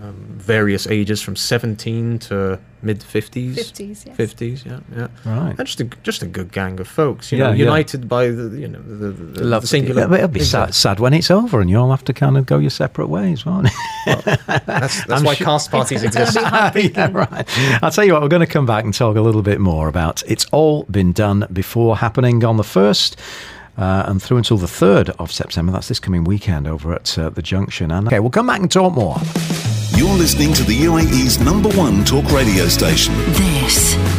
um, 0.02 0.14
various 0.38 0.86
ages 0.86 1.20
from 1.20 1.36
17 1.36 2.18
to 2.20 2.58
mid 2.82 3.00
50s. 3.00 3.52
50s, 3.54 4.06
yes. 4.06 4.16
50s, 4.16 4.64
yeah, 4.64 4.80
yeah. 4.96 5.08
Right. 5.26 5.54
And 5.58 5.66
just 5.66 5.80
a, 5.80 5.84
just 6.02 6.22
a 6.22 6.26
good 6.26 6.52
gang 6.52 6.80
of 6.80 6.88
folks, 6.88 7.30
you 7.30 7.38
Yeah, 7.38 7.48
know, 7.48 7.50
yeah. 7.52 7.64
united 7.66 8.08
by 8.08 8.28
the, 8.28 8.56
you 8.58 8.66
know, 8.68 8.80
the, 8.80 9.08
the, 9.10 9.24
the, 9.24 9.44
Love. 9.44 9.62
the 9.62 9.68
singular. 9.68 10.08
Yeah, 10.08 10.14
it'll 10.14 10.28
be 10.28 10.40
sad, 10.40 10.74
sad 10.74 11.00
when 11.00 11.12
it's 11.12 11.30
over 11.30 11.60
and 11.60 11.68
you 11.68 11.78
all 11.78 11.90
have 11.90 12.04
to 12.04 12.14
kind 12.14 12.38
of 12.38 12.46
go 12.46 12.56
your 12.58 12.70
separate 12.70 13.08
ways, 13.08 13.44
won't 13.44 13.68
it? 14.06 14.40
That's, 14.66 15.04
that's 15.06 15.22
why 15.22 15.34
sure- 15.34 15.44
cast 15.44 15.70
parties 15.70 16.02
exist. 16.02 16.34
yeah, 16.40 17.10
right. 17.12 17.44
I'll 17.82 17.90
tell 17.90 18.04
you 18.04 18.14
what, 18.14 18.22
we're 18.22 18.28
going 18.28 18.40
to 18.40 18.52
come 18.52 18.64
back 18.66 18.84
and 18.84 18.94
talk 18.94 19.16
a 19.16 19.20
little 19.20 19.42
bit 19.42 19.60
more 19.60 19.88
about 19.88 20.22
It's 20.26 20.46
All 20.46 20.84
Been 20.84 21.12
Done 21.12 21.46
Before 21.52 21.98
happening 21.98 22.42
on 22.44 22.56
the 22.56 22.62
1st 22.62 23.16
uh, 23.76 24.04
and 24.06 24.22
through 24.22 24.38
until 24.38 24.56
the 24.56 24.66
3rd 24.66 25.10
of 25.18 25.30
September. 25.30 25.72
That's 25.72 25.88
this 25.88 26.00
coming 26.00 26.24
weekend 26.24 26.66
over 26.66 26.94
at 26.94 27.18
uh, 27.18 27.28
the 27.30 27.42
Junction. 27.42 27.90
And 27.90 28.06
okay, 28.06 28.20
we'll 28.20 28.30
come 28.30 28.46
back 28.46 28.60
and 28.60 28.70
talk 28.70 28.92
more. 28.94 29.16
You're 30.00 30.16
listening 30.16 30.54
to 30.54 30.64
the 30.64 30.84
UAE's 30.84 31.40
number 31.40 31.68
one 31.76 32.02
talk 32.06 32.24
radio 32.32 32.68
station 32.68 33.12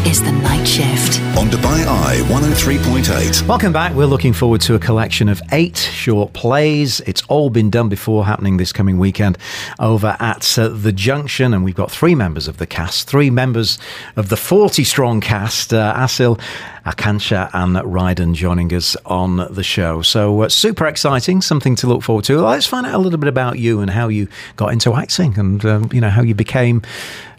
is 0.06 0.21
The 0.24 0.31
Night 0.31 0.65
Shift. 0.65 1.19
on 1.38 1.48
Dubai 1.48 1.86
Eye 1.86 2.18
103.8. 2.27 3.48
Welcome 3.48 3.71
back. 3.71 3.94
We're 3.94 4.06
looking 4.06 4.33
forward 4.33 4.62
to 4.62 4.75
a 4.75 4.80
collection 4.80 5.30
of 5.30 5.42
eight 5.51 5.77
short 5.77 6.33
plays. 6.33 7.00
It's 7.01 7.21
all 7.24 7.50
been 7.50 7.69
done 7.69 7.89
before 7.89 8.25
happening 8.25 8.57
this 8.57 8.71
coming 8.74 8.98
weekend 8.98 9.38
over 9.80 10.18
at 10.19 10.57
uh, 10.57 10.69
the 10.69 10.92
Junction. 10.92 11.53
And 11.53 11.63
we've 11.63 11.75
got 11.75 11.92
three 11.92 12.15
members 12.15 12.48
of 12.48 12.57
the 12.57 12.65
cast, 12.65 13.07
three 13.07 13.30
members 13.30 13.80
of 14.15 14.30
the 14.30 14.38
40 14.38 14.83
strong 14.83 15.21
cast 15.21 15.74
uh, 15.74 15.94
Asil, 15.95 16.39
Akansha, 16.86 17.50
and 17.53 17.75
Ryden 17.75 18.33
joining 18.33 18.74
us 18.74 18.95
on 19.06 19.38
the 19.53 19.63
show. 19.63 20.01
So, 20.01 20.42
uh, 20.42 20.50
super 20.50 20.88
exciting, 20.88 21.42
something 21.42 21.75
to 21.77 21.88
look 21.88 22.01
forward 22.03 22.25
to. 22.25 22.39
Let's 22.42 22.68
find 22.68 22.86
out 22.86 22.95
a 22.95 23.00
little 23.00 23.19
bit 23.19 23.30
about 23.30 23.59
you 23.59 23.81
and 23.81 23.89
how 23.89 24.07
you 24.07 24.27
got 24.56 24.74
into 24.74 24.94
acting 24.94 25.38
and, 25.38 25.65
um, 25.65 25.89
you 25.94 26.01
know, 26.01 26.09
how 26.09 26.21
you 26.21 26.36
became 26.36 26.81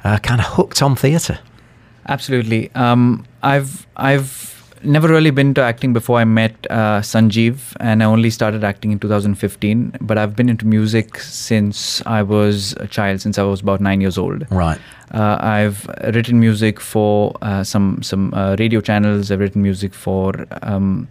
uh, 0.04 0.18
kind 0.18 0.40
of 0.40 0.46
hooked 0.46 0.82
on 0.82 0.96
theatre. 0.96 1.38
Absolutely. 2.08 2.70
Um, 2.74 3.24
I've 3.42 3.86
I've 3.96 4.52
never 4.84 5.08
really 5.08 5.30
been 5.30 5.54
to 5.54 5.62
acting 5.62 5.92
before 5.92 6.18
I 6.18 6.24
met 6.24 6.54
uh, 6.70 7.00
Sanjeev, 7.00 7.76
and 7.80 8.02
I 8.02 8.06
only 8.06 8.30
started 8.30 8.64
acting 8.64 8.90
in 8.92 8.98
2015. 8.98 9.96
But 10.00 10.18
I've 10.18 10.34
been 10.34 10.48
into 10.48 10.66
music 10.66 11.18
since 11.18 12.04
I 12.06 12.22
was 12.22 12.72
a 12.74 12.86
child, 12.86 13.20
since 13.20 13.38
I 13.38 13.42
was 13.42 13.60
about 13.60 13.80
nine 13.80 14.00
years 14.00 14.18
old. 14.18 14.50
Right. 14.50 14.80
Uh, 15.12 15.38
I've 15.40 15.86
written 16.14 16.40
music 16.40 16.80
for 16.80 17.34
uh, 17.42 17.64
some 17.64 18.02
some 18.02 18.34
uh, 18.34 18.56
radio 18.58 18.80
channels. 18.80 19.30
I've 19.30 19.40
written 19.40 19.62
music 19.62 19.94
for 19.94 20.46
um, 20.62 21.08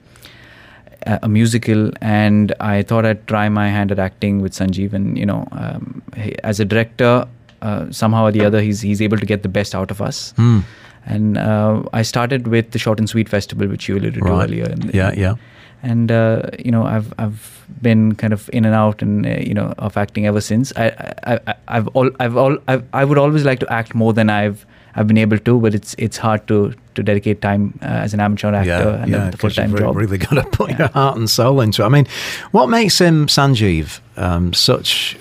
a 1.06 1.28
musical, 1.28 1.92
and 2.02 2.54
I 2.60 2.84
thought 2.84 3.06
I'd 3.06 3.26
try 3.28 3.50
my 3.50 3.70
hand 3.70 3.92
at 3.92 4.00
acting 4.00 4.42
with 4.42 4.54
Sanjeev. 4.54 4.94
And 4.94 5.18
you 5.18 5.26
know, 5.26 5.48
um, 5.52 6.02
he, 6.16 6.36
as 6.44 6.60
a 6.60 6.66
director, 6.66 7.28
uh, 7.62 7.92
somehow 7.92 8.26
or 8.26 8.32
the 8.32 8.46
other, 8.46 8.62
he's 8.62 8.82
he's 8.82 9.02
able 9.02 9.18
to 9.18 9.26
get 9.26 9.44
the 9.44 9.50
best 9.50 9.76
out 9.76 9.92
of 9.92 10.02
us. 10.02 10.34
Hmm. 10.36 10.60
And 11.06 11.38
uh, 11.38 11.84
I 11.94 12.04
started 12.04 12.48
with 12.48 12.72
the 12.72 12.80
Short 12.80 13.00
and 13.00 13.10
Sweet 13.10 13.28
Festival, 13.30 13.68
which 13.68 13.88
you 13.90 13.98
alluded 13.98 14.24
to 14.24 14.30
Right. 14.30 14.44
earlier. 14.44 14.66
And, 14.66 14.94
Yeah, 14.94 15.14
yeah. 15.18 15.36
and 15.84 16.12
uh, 16.12 16.42
you 16.64 16.72
know 16.72 16.84
I've 16.86 17.14
I've 17.18 17.66
been 17.82 18.14
kind 18.16 18.34
of 18.34 18.50
in 18.54 18.66
and 18.66 18.76
out 18.76 19.02
and 19.02 19.26
uh, 19.26 19.30
you 19.30 19.54
know 19.54 19.74
of 19.80 19.98
acting 19.98 20.28
ever 20.28 20.42
since. 20.42 20.72
I, 20.76 21.14
I, 21.26 21.56
I've 21.68 21.88
all 21.90 22.12
I've 22.20 22.38
all 22.38 22.58
I've, 22.68 22.84
I 22.94 23.04
would 23.06 23.18
always 23.18 23.44
like 23.46 23.60
to 23.62 23.74
act 23.74 23.96
more 23.96 24.14
than 24.14 24.30
I've 24.30 24.66
I've 24.96 25.08
been 25.08 25.18
able 25.18 25.40
to, 25.40 25.60
but 25.60 25.74
it's 25.74 25.96
it's 25.98 26.18
hard 26.18 26.46
to 26.48 26.74
to 26.96 27.02
dedicate 27.04 27.42
time 27.42 27.80
uh, 27.82 27.86
as 28.06 28.14
an 28.14 28.20
amateur 28.20 28.54
actor 28.54 28.70
yeah, 28.70 29.02
and 29.04 29.12
yeah, 29.12 29.30
a 29.30 29.32
full 29.38 29.50
time 29.50 29.76
job. 29.76 29.96
really 29.96 30.18
got 30.20 30.36
to 30.36 30.44
put 30.58 30.78
your 30.78 30.90
heart 30.90 31.18
and 31.18 31.30
soul 31.30 31.62
into 31.62 31.82
it. 31.82 31.86
I 31.86 31.90
mean, 31.90 32.06
what 32.52 32.68
makes 32.70 33.00
him 33.02 33.28
Sanjeev 33.28 34.02
um, 34.18 34.54
such, 34.54 35.18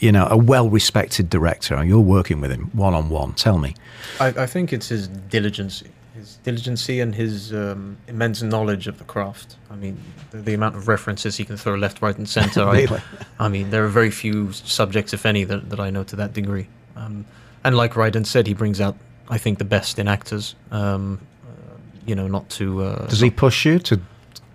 you 0.00 0.10
know, 0.10 0.26
a 0.30 0.36
well-respected 0.36 1.30
director? 1.30 1.74
And 1.74 1.88
you're 1.88 2.00
working 2.00 2.40
with 2.40 2.50
him 2.50 2.70
one 2.72 2.94
on 2.94 3.08
one. 3.08 3.34
Tell 3.34 3.58
me. 3.58 3.74
I, 4.18 4.28
I 4.28 4.46
think 4.46 4.72
it's 4.72 4.88
his 4.88 5.06
diligence, 5.08 5.84
his 6.14 6.36
diligence 6.36 6.88
and 6.88 7.14
his 7.14 7.52
um, 7.52 7.98
immense 8.08 8.42
knowledge 8.42 8.86
of 8.86 8.98
the 8.98 9.04
craft. 9.04 9.56
I 9.70 9.76
mean, 9.76 9.98
the, 10.30 10.38
the 10.38 10.54
amount 10.54 10.76
of 10.76 10.88
references 10.88 11.36
he 11.36 11.44
can 11.44 11.56
throw 11.56 11.74
left, 11.74 12.02
right, 12.02 12.16
and 12.16 12.28
centre. 12.28 12.66
Really? 12.70 12.96
I, 13.38 13.46
I 13.46 13.48
mean, 13.48 13.70
there 13.70 13.84
are 13.84 13.88
very 13.88 14.10
few 14.10 14.52
subjects, 14.52 15.12
if 15.12 15.24
any, 15.24 15.44
that, 15.44 15.70
that 15.70 15.80
I 15.80 15.90
know 15.90 16.04
to 16.04 16.16
that 16.16 16.32
degree. 16.32 16.66
Um, 16.96 17.26
and 17.62 17.76
like 17.76 17.92
Ryden 17.92 18.26
said, 18.26 18.46
he 18.46 18.54
brings 18.54 18.80
out, 18.80 18.96
I 19.28 19.38
think, 19.38 19.58
the 19.58 19.64
best 19.64 19.98
in 19.98 20.08
actors. 20.08 20.54
Um, 20.70 21.20
uh, 21.46 21.76
you 22.06 22.14
know, 22.14 22.26
not 22.26 22.48
to. 22.50 22.82
Uh, 22.82 23.06
Does 23.06 23.20
he 23.20 23.30
push 23.30 23.64
you 23.64 23.78
to 23.80 24.00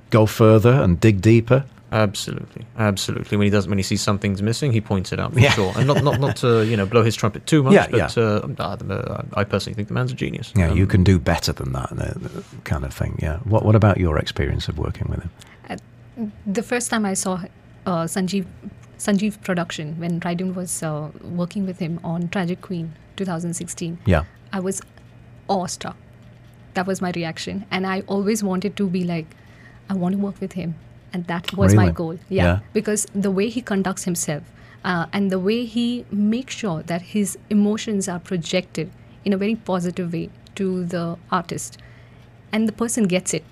go 0.10 0.25
further 0.25 0.72
and 0.72 1.00
dig 1.00 1.22
deeper? 1.22 1.66
Absolutely, 1.96 2.66
absolutely. 2.78 3.38
When 3.38 3.46
he 3.46 3.52
does, 3.52 3.68
when 3.70 3.78
he 3.78 3.84
sees 3.84 4.02
something's 4.02 4.42
missing, 4.42 4.74
he 4.74 4.82
points 4.82 5.14
it 5.14 5.20
out 5.20 5.32
for 5.34 5.40
Yeah. 5.40 5.52
sure, 5.52 5.72
and 5.78 5.88
not 5.88 6.04
not 6.04 6.20
not 6.20 6.36
to 6.44 6.50
you 6.66 6.75
know 6.80 6.86
blow 6.86 7.04
his 7.04 7.16
trumpet 7.16 7.46
too 7.52 7.64
much. 7.64 7.74
Yeah, 7.74 7.88
but 7.90 8.18
yeah. 8.18 8.24
Uh, 8.24 8.48
uh, 8.60 9.24
I 9.42 9.44
personally 9.46 9.75
think 9.75 9.88
the 9.88 9.94
man's 9.94 10.12
a 10.12 10.16
genius. 10.16 10.52
Yeah, 10.56 10.74
you 10.74 10.84
Um, 10.84 10.90
can 10.90 11.04
do 11.04 11.16
better 11.20 11.54
than 11.54 11.72
that, 11.78 11.90
uh, 11.92 12.42
kind 12.72 12.84
of 12.84 12.94
thing. 12.94 13.14
Yeah. 13.22 13.38
What 13.52 13.64
What 13.68 13.75
about 13.75 13.98
your 13.98 14.18
experience 14.18 14.68
of 14.72 14.78
working 14.78 15.08
with 15.10 15.22
him? 15.25 15.32
the 16.48 16.64
first 16.64 16.90
time 16.90 17.06
I 17.06 17.14
saw 17.14 17.34
uh, 17.86 18.06
Sanjeev 18.16 18.46
Sanjeev 18.98 19.42
production 19.44 19.96
when 20.00 20.20
Raiden 20.22 20.54
was 20.56 20.82
uh, 20.84 21.10
working 21.42 21.66
with 21.66 21.80
him 21.80 22.00
on 22.04 22.30
Tragic 22.30 22.62
Queen 22.62 22.94
2016, 23.18 23.98
Yeah. 24.06 24.24
I 24.54 24.60
was 24.62 24.82
awestruck. 25.50 25.98
That 26.75 26.88
was 26.88 27.02
my 27.02 27.12
reaction, 27.16 27.66
and 27.72 27.86
I 27.86 28.02
always 28.08 28.44
wanted 28.44 28.75
to 28.78 28.88
be 28.88 29.04
like, 29.04 29.28
I 29.90 29.94
want 29.94 30.16
to 30.16 30.22
work 30.28 30.40
with 30.42 30.54
him, 30.54 30.75
and 31.15 31.25
that 31.31 31.51
was 31.62 31.74
my 31.79 31.88
goal. 32.01 32.19
Yeah, 32.29 32.43
Yeah. 32.43 32.60
because 32.77 33.05
the 33.25 33.31
way 33.39 33.48
he 33.55 33.62
conducts 33.72 34.03
himself 34.12 34.43
uh, 34.84 35.05
and 35.13 35.31
the 35.36 35.39
way 35.50 35.57
he 35.74 35.88
makes 36.12 36.55
sure 36.63 36.84
that 36.93 37.01
his 37.15 37.38
emotions 37.57 38.10
are 38.15 38.19
projected 38.31 38.91
in 39.24 39.34
a 39.34 39.38
very 39.43 39.55
positive 39.72 40.13
way 40.19 40.24
to 40.62 40.69
the 40.95 41.03
artist, 41.41 41.77
and 42.51 42.67
the 42.67 42.77
person 42.84 43.05
gets 43.13 43.34
it, 43.34 43.43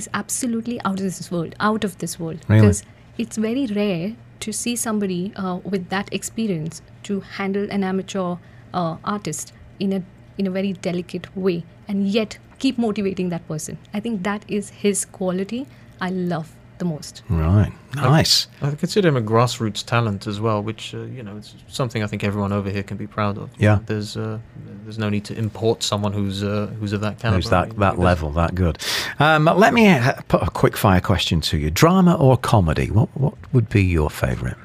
is 0.00 0.08
absolutely 0.22 0.80
out 0.90 0.98
of 1.00 1.04
this 1.18 1.30
world. 1.30 1.54
Out 1.70 1.84
of 1.88 1.98
this 1.98 2.18
world, 2.18 2.40
Really? 2.48 2.60
because 2.60 2.82
it's 3.24 3.36
very 3.36 3.66
rare 3.66 4.14
to 4.46 4.52
see 4.52 4.74
somebody 4.76 5.20
uh, 5.36 5.56
with 5.74 5.88
that 5.90 6.08
experience 6.20 6.82
to 7.04 7.20
handle 7.36 7.68
an 7.76 7.84
amateur 7.90 8.24
uh, 8.72 8.96
artist 9.04 9.52
in 9.78 9.92
a 9.98 10.02
in 10.42 10.48
a 10.48 10.50
very 10.50 10.72
delicate 10.86 11.28
way 11.36 11.54
and 11.92 12.08
yet 12.14 12.36
keep 12.64 12.76
motivating 12.84 13.28
that 13.34 13.44
person 13.50 13.76
i 13.98 14.00
think 14.06 14.24
that 14.28 14.44
is 14.56 14.70
his 14.84 15.04
quality 15.18 15.60
i 16.06 16.08
love 16.32 16.50
the 16.78 16.84
most 16.84 17.22
Right. 17.28 17.72
Nice. 17.94 18.48
I 18.60 18.70
consider 18.72 19.08
him 19.08 19.16
a 19.16 19.22
grassroots 19.22 19.84
talent 19.84 20.26
as 20.26 20.40
well, 20.40 20.62
which 20.62 20.94
uh, 20.94 20.98
you 21.02 21.22
know 21.22 21.36
it's 21.36 21.54
something 21.68 22.02
I 22.02 22.06
think 22.08 22.24
everyone 22.24 22.52
over 22.52 22.68
here 22.70 22.82
can 22.82 22.96
be 22.96 23.06
proud 23.06 23.38
of. 23.38 23.50
Yeah. 23.58 23.78
there's 23.86 24.16
uh, 24.16 24.38
there's 24.84 24.98
no 24.98 25.08
need 25.08 25.24
to 25.26 25.38
import 25.38 25.82
someone 25.82 26.12
who's 26.12 26.42
uh, 26.42 26.66
who's 26.80 26.92
of 26.92 27.00
that 27.02 27.18
caliber. 27.20 27.36
Who's 27.38 27.50
that, 27.50 27.68
He- 27.72 27.78
that 27.78 27.92
he 27.92 27.96
does- 27.96 28.04
level, 28.04 28.30
that 28.32 28.54
good? 28.54 28.78
Um, 29.20 29.44
let 29.44 29.72
me 29.74 29.88
uh, 29.88 30.14
put 30.28 30.42
a 30.42 30.50
quick 30.50 30.76
fire 30.76 31.00
question 31.00 31.40
to 31.42 31.56
you. 31.58 31.70
Drama 31.70 32.14
or 32.16 32.36
comedy? 32.36 32.90
What, 32.90 33.08
what 33.16 33.34
would 33.52 33.68
be 33.68 33.84
your 33.84 34.10
favourite? 34.10 34.56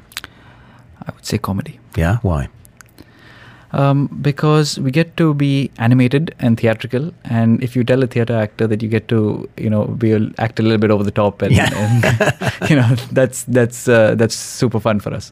I 1.06 1.12
would 1.14 1.26
say 1.26 1.38
comedy. 1.38 1.80
Yeah? 1.96 2.18
Why? 2.24 2.48
Um, 3.72 4.08
because 4.22 4.80
we 4.80 4.90
get 4.90 5.16
to 5.18 5.34
be 5.36 5.70
animated 5.78 6.34
and 6.40 6.60
theatrical, 6.60 7.14
and 7.24 7.62
if 7.64 7.76
you 7.76 7.84
tell 7.84 8.02
a 8.02 8.08
theater 8.08 8.36
actor 8.36 8.66
that 8.66 8.82
you 8.82 8.90
get 8.90 9.08
to, 9.10 9.48
you 9.58 9.70
know, 9.70 9.86
be 9.86 10.12
a, 10.12 10.20
act 10.40 10.60
a 10.60 10.64
little 10.64 10.80
bit 10.80 10.90
over 10.90 11.04
the 11.04 11.12
top, 11.12 11.44
and, 11.44 11.54
Yeah. 11.56 11.70
and 11.76 12.10
you 12.70 12.76
know, 12.76 12.96
that's 13.12 13.44
that's 13.44 13.88
uh, 13.88 14.16
that's 14.16 14.34
super 14.36 14.80
fun 14.80 15.00
for 15.00 15.14
us. 15.14 15.32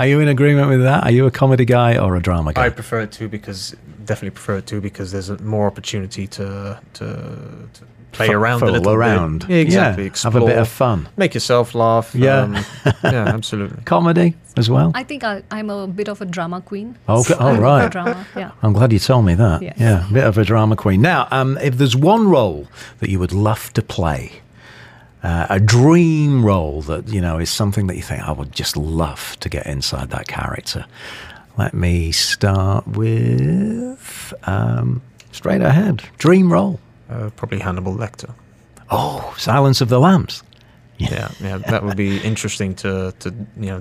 Are 0.00 0.06
you 0.08 0.18
in 0.18 0.26
agreement 0.26 0.68
with 0.68 0.82
that? 0.82 1.04
Are 1.04 1.12
you 1.12 1.26
a 1.26 1.30
comedy 1.30 1.64
guy 1.64 1.96
or 1.96 2.16
a 2.16 2.20
drama 2.20 2.52
guy? 2.54 2.66
I 2.66 2.70
prefer 2.70 3.00
it 3.02 3.12
too 3.12 3.28
because 3.28 3.76
definitely 4.04 4.30
prefer 4.30 4.56
it 4.58 4.66
too 4.66 4.80
because 4.80 5.12
there's 5.12 5.28
a 5.30 5.38
more 5.40 5.66
opportunity 5.68 6.26
to 6.26 6.80
to, 6.94 7.04
to 7.04 7.84
play 8.12 8.28
F- 8.28 8.34
around 8.34 8.56
a 8.62 8.66
fool 8.66 8.72
little 8.72 8.92
around. 8.92 9.46
bit. 9.46 9.66
Exactly. 9.66 10.04
Yeah, 10.06 10.10
have 10.22 10.34
a 10.36 10.40
bit 10.44 10.58
of 10.58 10.68
fun. 10.68 11.08
Make 11.16 11.34
yourself 11.34 11.74
laugh. 11.74 12.14
Yeah. 12.14 12.40
um, 12.42 12.54
yeah, 13.04 13.28
absolutely. 13.28 13.82
Comedy 13.84 14.34
as 14.56 14.68
well? 14.68 14.90
i 14.96 15.04
think 15.04 15.22
I, 15.22 15.42
i'm 15.52 15.70
a 15.70 15.86
bit 15.86 16.08
of 16.08 16.20
a 16.20 16.26
drama 16.26 16.60
queen 16.60 16.96
Oh, 17.08 17.22
So 17.22 17.34
okay. 17.34 17.44
Oh, 17.44 17.56
right. 17.60 17.90
drama. 17.90 18.26
Yeah. 18.36 18.50
I'm 18.62 18.72
glad 18.72 18.92
you 18.92 18.98
told 18.98 19.24
me 19.24 19.34
that. 19.34 19.62
Yes. 19.62 19.76
Yeah, 19.78 20.08
a 20.08 20.12
bit 20.12 20.24
of 20.24 20.36
a 20.38 20.44
drama 20.44 20.74
queen. 20.76 21.00
Now, 21.00 21.28
um, 21.30 21.56
if 21.62 21.76
there's 21.78 21.94
one 21.96 22.28
role 22.28 22.66
that 22.98 23.08
you 23.10 23.18
would 23.20 23.32
love 23.32 23.72
to 23.74 23.82
play, 23.82 24.40
uh, 25.22 25.46
a 25.50 25.60
dream 25.60 26.44
role 26.44 26.82
that 26.82 27.08
you 27.08 27.20
know 27.20 27.38
is 27.38 27.48
something 27.50 27.86
that 27.86 27.96
you 27.96 28.02
think 28.02 28.22
I 28.22 28.32
would 28.32 28.52
just 28.52 28.76
love 28.76 29.36
to 29.40 29.48
get 29.48 29.66
inside 29.66 30.10
that 30.10 30.26
character. 30.26 30.84
Let 31.56 31.72
me 31.74 32.10
start 32.10 32.86
with 32.88 34.32
um, 34.44 35.02
straight 35.32 35.60
ahead. 35.62 36.02
Dream 36.18 36.52
role. 36.52 36.80
Uh, 37.10 37.30
probably 37.36 37.58
Hannibal 37.58 37.94
Lecter. 37.94 38.32
Oh, 38.90 39.34
Silence 39.36 39.80
of 39.80 39.88
the 39.88 39.98
Lambs. 40.00 40.42
yeah, 40.98 41.30
yeah, 41.40 41.58
that 41.58 41.82
would 41.84 41.96
be 41.96 42.18
interesting 42.30 42.74
to 42.76 43.12
to 43.20 43.30
you 43.56 43.66
know. 43.70 43.78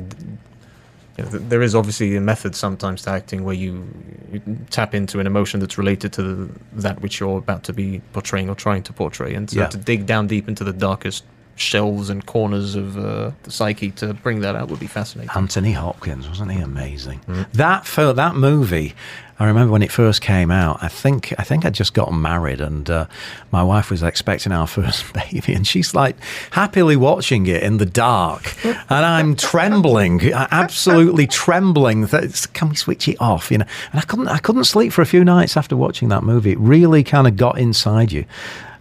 you 1.18 1.24
know, 1.26 1.30
th- 1.32 1.44
there 1.50 1.62
is 1.62 1.76
obviously 1.76 2.16
a 2.16 2.22
method 2.22 2.56
sometimes 2.56 3.02
to 3.04 3.10
acting 3.10 3.44
where 3.44 3.54
you, 3.56 3.86
you 4.32 4.42
tap 4.70 4.96
into 4.96 5.20
an 5.20 5.28
emotion 5.28 5.60
that's 5.60 5.78
related 5.78 6.14
to 6.14 6.22
the, 6.24 6.50
that 6.82 7.02
which 7.02 7.20
you're 7.20 7.38
about 7.38 7.64
to 7.66 7.74
be 7.74 8.02
portraying 8.14 8.50
or 8.50 8.56
trying 8.56 8.84
to 8.84 8.94
portray, 8.94 9.34
and 9.36 9.50
so 9.50 9.60
Yeah. 9.60 9.68
to 9.68 9.78
dig 9.78 10.06
down 10.06 10.28
deep 10.28 10.48
into 10.48 10.64
the 10.64 10.72
darkest 10.74 11.24
shelves 11.60 12.10
and 12.10 12.26
corners 12.26 12.76
of 12.76 12.98
uh, 12.98 13.32
the 13.44 13.52
psyche 13.52 13.92
to 13.92 14.14
bring 14.14 14.42
that 14.42 14.56
out 14.56 14.70
would 14.70 14.80
be 14.80 14.88
fascinating. 14.88 15.30
Anthony 15.36 15.74
Hopkins, 15.74 16.28
wasn't 16.28 16.52
he 16.52 16.60
amazing? 16.60 17.20
That 17.54 17.86
fil- 17.86 18.14
that 18.14 18.36
movie, 18.36 18.96
I 19.40 19.46
remember 19.46 19.72
when 19.74 19.82
it 19.82 19.92
first 19.92 20.22
came 20.22 20.52
out. 20.52 20.80
I 20.82 20.88
think 20.88 21.34
I 21.38 21.44
think 21.44 21.66
I'd 21.66 21.74
just 21.74 21.94
gotten 21.94 22.22
married, 22.22 22.62
and 22.62 22.90
uh, 22.90 23.06
my 23.52 23.62
wife 23.62 23.92
was 23.92 24.02
expecting 24.04 24.52
our 24.52 24.68
first 24.80 25.12
baby, 25.14 25.54
and 25.54 25.68
she's 25.68 25.94
like 25.94 26.16
happily 26.52 26.96
watching 26.96 27.46
it 27.48 27.62
in 27.62 27.78
the 27.78 27.86
dark, 27.86 28.56
and 28.66 29.06
I'm 29.06 29.36
trembling, 29.36 30.32
absolutely 30.34 31.28
trembling. 31.28 32.06
That, 32.08 32.48
Can 32.54 32.70
we 32.70 32.76
switch 32.76 33.08
it 33.08 33.18
off? 33.20 33.52
You 33.52 33.60
know, 33.60 33.66
and 33.92 34.00
I 34.00 34.04
couldn't 34.04 34.30
I 34.30 34.38
couldn't 34.40 34.64
sleep 34.64 34.94
for 34.94 35.02
a 35.02 35.06
few 35.06 35.26
nights 35.26 35.58
after 35.58 35.76
watching 35.76 36.08
that 36.10 36.24
movie. 36.24 36.52
It 36.52 36.60
really 36.60 37.04
kind 37.04 37.28
of 37.28 37.36
got 37.36 37.60
inside 37.60 38.12
you. 38.14 38.26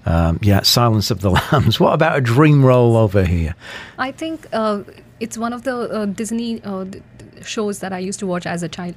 Um, 0.08 0.38
yeah, 0.42 0.62
Silence 0.62 1.10
of 1.10 1.20
the 1.20 1.30
Lambs. 1.38 1.78
What 1.80 1.92
about 1.92 2.16
a 2.16 2.20
dream 2.20 2.64
role 2.64 2.96
over 2.96 3.24
here? 3.24 3.54
I 3.98 4.10
think 4.12 4.46
uh, 4.52 4.82
it's 5.20 5.36
one 5.36 5.52
of 5.52 5.62
the 5.64 5.76
uh, 5.76 6.06
Disney 6.06 6.62
uh, 6.64 6.84
th- 6.84 7.02
th- 7.18 7.46
shows 7.46 7.80
that 7.80 7.92
I 7.92 7.98
used 8.08 8.18
to 8.20 8.26
watch 8.26 8.46
as 8.46 8.62
a 8.62 8.68
child. 8.68 8.94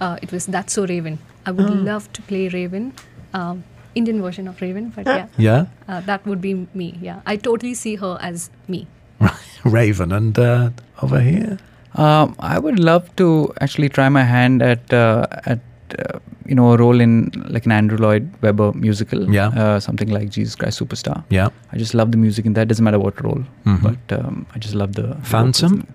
Uh, 0.00 0.18
it 0.22 0.32
was 0.32 0.46
That's 0.46 0.72
So 0.74 0.86
Raven. 0.86 1.18
I 1.46 1.50
would 1.52 1.70
love 1.70 2.12
to 2.12 2.22
play 2.22 2.48
Raven, 2.48 2.92
um, 3.32 3.64
Indian 3.94 4.20
version 4.22 4.48
of 4.48 4.60
Raven, 4.60 4.90
but 4.94 5.06
yeah, 5.06 5.26
Yeah, 5.38 5.66
uh, 5.88 6.00
that 6.02 6.26
would 6.26 6.40
be 6.40 6.66
me. 6.74 6.98
Yeah, 7.00 7.20
I 7.26 7.36
totally 7.36 7.74
see 7.74 7.96
her 7.96 8.18
as 8.20 8.50
me. 8.68 8.86
Raven, 9.64 10.12
and 10.12 10.38
uh, 10.38 10.70
over 11.02 11.20
here. 11.20 11.58
Um, 11.94 12.36
I 12.38 12.58
would 12.58 12.78
love 12.78 13.14
to 13.16 13.52
actually 13.60 13.88
try 13.88 14.08
my 14.10 14.22
hand 14.22 14.62
at 14.62 14.92
uh, 14.92 15.26
at 15.46 15.60
uh, 15.98 16.18
you 16.46 16.54
know 16.54 16.72
a 16.72 16.76
role 16.76 17.00
in 17.00 17.30
like 17.48 17.66
an 17.66 17.72
Andrew 17.72 17.98
Lloyd 17.98 18.28
Webber 18.42 18.72
musical. 18.74 19.32
Yeah. 19.34 19.48
uh, 19.48 19.80
something 19.80 20.08
like 20.08 20.30
Jesus 20.30 20.54
Christ 20.56 20.78
Superstar. 20.80 21.24
Yeah. 21.30 21.48
I 21.72 21.76
just 21.78 21.94
love 21.94 22.10
the 22.12 22.18
music 22.18 22.46
in 22.46 22.52
that. 22.54 22.68
Doesn't 22.68 22.84
matter 22.84 22.98
what 22.98 23.22
role, 23.22 23.42
Mhm. 23.66 23.82
but 23.82 24.18
um, 24.18 24.46
I 24.54 24.58
just 24.58 24.74
love 24.74 24.92
the 24.94 25.00
the 25.02 25.14
Phantom? 25.22 25.86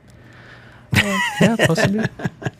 Uh, 0.95 1.19
yeah, 1.41 1.55
possibly. 1.67 2.05